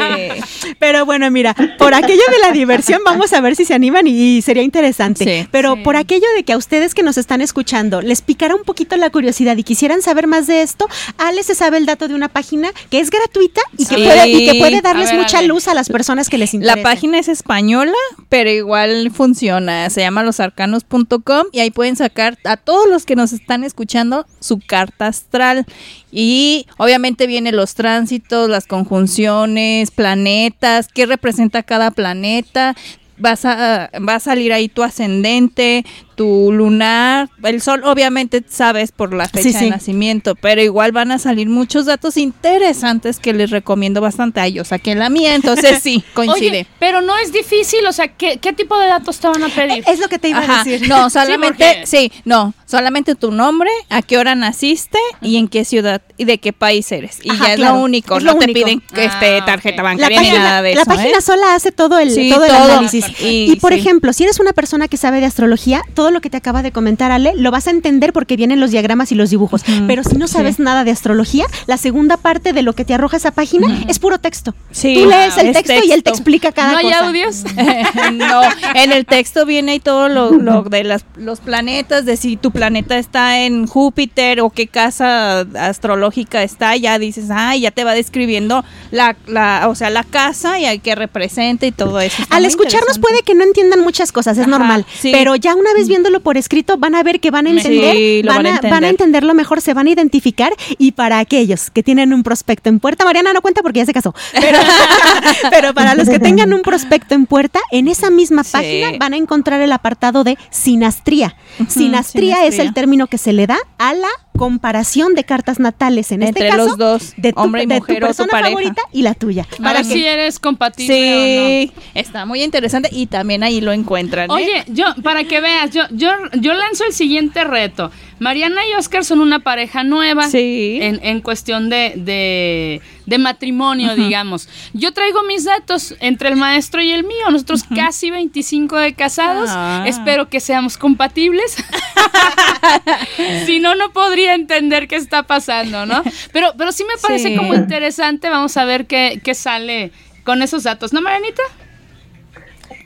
[0.80, 4.38] Pero bueno, mira, por aquello de la diversión, vamos a ver si se animan y,
[4.38, 5.24] y sería interesante.
[5.43, 5.47] Sí.
[5.51, 5.82] Pero Sí.
[5.84, 9.09] por aquello de que a ustedes que nos están escuchando les picara un poquito la
[9.09, 10.88] curiosidad y quisieran saber más de esto,
[11.18, 14.03] Ale se sabe el dato de una página que es gratuita y que, Sí.
[14.03, 16.59] puede, y que puede darles A ver, mucha luz a las personas que les La
[16.59, 16.84] interesa.
[16.84, 17.93] página es española,
[18.30, 19.89] pero igual funciona.
[19.89, 24.59] Se llama losarcanos.com y ahí pueden sacar a todos los que nos están escuchando su
[24.59, 25.65] carta astral.
[26.12, 32.76] Y obviamente vienen los tránsitos, las conjunciones, planetas, qué representa cada planeta.
[33.18, 35.86] Vas a, va a salir ahí tu ascendente,
[36.18, 41.11] tu lunar, el sol obviamente sabes por la fecha Sí, de nacimiento, pero igual van
[41.11, 44.39] a salir muchos datos interesantes que les recomiendo bastante.
[44.39, 46.49] Ay, yo saqué la mía, entonces sí, coincide.
[46.49, 49.49] Oye, pero no es difícil, o sea, ¿qué, qué tipo de datos te van a
[49.49, 49.84] pedir?
[49.88, 50.88] Es lo que te iba a decir.
[50.97, 56.01] No, solamente, sí, no, solamente tu nombre, a qué hora naciste y en qué ciudad
[56.18, 57.20] y de qué país eres.
[57.24, 59.84] Y Ajá, ya es claro, lo único, es no te piden Ah, este, tarjeta La
[59.84, 60.89] bancaria ni página, nada de la eso.
[60.91, 61.22] página ¿eh?
[61.22, 62.63] sola hace todo el, Sí, todo el todo.
[62.72, 63.05] análisis.
[63.22, 63.80] Y- Y, por sí.
[63.80, 66.72] ejemplo, si eres una persona que sabe de astrología, todo lo que te acaba de
[66.72, 69.64] comentar Ale, lo vas a entender porque vienen los diagramas y los dibujos.
[69.88, 73.18] Pero si no sabes nada de astrología, la segunda parte de lo que te arroja
[73.18, 74.53] esa página es puro texto.
[74.72, 77.08] Sí, Tú lees el texto, y él te explica cada ¿No hay cosa.
[77.08, 77.43] audios?
[78.14, 78.41] no,
[78.76, 82.51] en el texto viene ahí todo lo, lo de las, los planetas, de si tu
[82.51, 87.93] planeta está en Júpiter o qué casa astrológica está, ya dices, ah, ya te va
[87.93, 92.22] describiendo la, la, o sea, la casa y a qué representa y todo eso.
[92.22, 94.86] Está Al escucharnos puede que no entiendan muchas cosas, es Ajá, normal.
[94.99, 95.12] sí.
[95.12, 95.88] Pero ya una vez
[96.23, 98.71] por escrito, van a ver que van a entender, van, van a entender.
[98.71, 100.53] van a entenderlo mejor, se van a identificar.
[100.77, 103.93] Y para aquellos que tienen un prospecto en puerta, Mariana no cuenta porque ya se
[103.93, 104.13] casó.
[104.33, 104.59] Pero,
[105.51, 108.51] pero para los que tengan un prospecto en puerta, en esa misma Sí.
[108.53, 111.35] página van a encontrar el apartado de sinastría.
[111.67, 114.07] Sinastría es el término que se le da a la
[114.38, 117.75] comparación de cartas natales, en Entre este caso, los dos, de tu, hombre y de
[117.75, 118.49] tu mujer o tu persona pareja.
[118.49, 119.45] favorita y la tuya.
[119.59, 123.61] A Para ver que si eres compatible o Sí, está muy interesante y también ahí
[123.61, 124.27] lo encuentran.
[124.27, 124.38] no.
[124.38, 124.43] ¿eh?
[124.43, 126.09] Oye, yo, para que veas, yo, yo,
[126.39, 127.91] yo lanzo el siguiente reto.
[128.20, 130.80] Mariana y Oscar son una pareja nueva Sí.
[130.82, 134.49] en, en cuestión de, de, de matrimonio, digamos.
[134.74, 137.30] Yo traigo mis datos entre el maestro y el mío.
[137.32, 139.49] Nosotros casi 25 de casados.
[139.53, 139.84] Ah.
[139.88, 141.55] Espero que seamos compatibles.
[143.45, 146.01] si no, no podría entender qué está pasando, ¿no?
[146.34, 147.36] Pero, pero sí me parece Sí.
[147.36, 148.30] como interesante.
[148.30, 149.91] Vamos a ver qué, qué sale
[150.24, 151.41] con esos datos, ¿no, Marianita?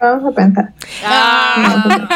[0.01, 0.73] Vamos a pensar.
[1.05, 2.07] Ah.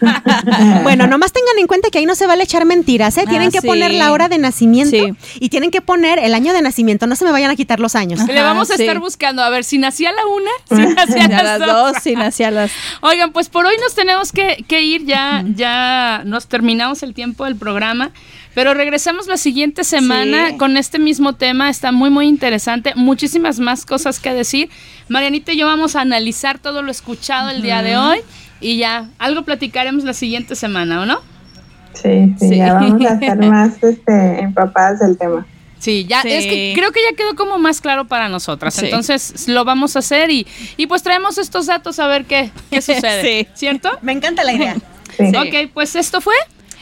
[0.82, 3.24] Bueno, nomás tengan en cuenta que ahí no se vale echar mentiras, ¿eh?
[3.28, 3.66] Tienen Ah, que sí.
[3.66, 5.14] poner la hora de nacimiento Sí.
[5.40, 7.06] y tienen que poner el año de nacimiento.
[7.06, 8.20] No se me vayan a quitar los años.
[8.26, 8.82] Le vamos a sí.
[8.82, 10.50] estar buscando a ver si nacía la una,
[10.88, 11.96] si nacía A las dos.
[12.02, 12.70] sin hacia las.
[13.00, 17.44] Oigan, pues por hoy nos tenemos que, que ir, ya, ya nos terminamos el tiempo
[17.44, 18.10] del programa,
[18.54, 20.56] pero regresamos la siguiente semana Sí.
[20.56, 24.70] con este mismo tema, está muy muy interesante, muchísimas más cosas que decir.
[25.08, 28.18] Marianita y yo vamos a analizar todo lo escuchado el día de hoy
[28.60, 31.20] y ya, algo platicaremos la siguiente semana, ¿o no?
[31.94, 32.56] Sí, sí, Sí.
[32.56, 35.46] ya vamos a estar más este, empapadas del tema.
[35.78, 36.28] Sí, ya Sí.
[36.32, 38.72] es que creo que ya quedó como más claro para nosotras.
[38.74, 38.86] Sí.
[38.86, 40.46] Entonces lo vamos a hacer y,
[40.78, 43.22] y pues traemos estos datos a ver qué, qué sucede.
[43.22, 43.48] Sí.
[43.54, 43.90] ¿Cierto?
[44.00, 44.76] Me encanta la idea.
[45.16, 45.26] Sí.
[45.36, 46.34] Ok, pues esto fue.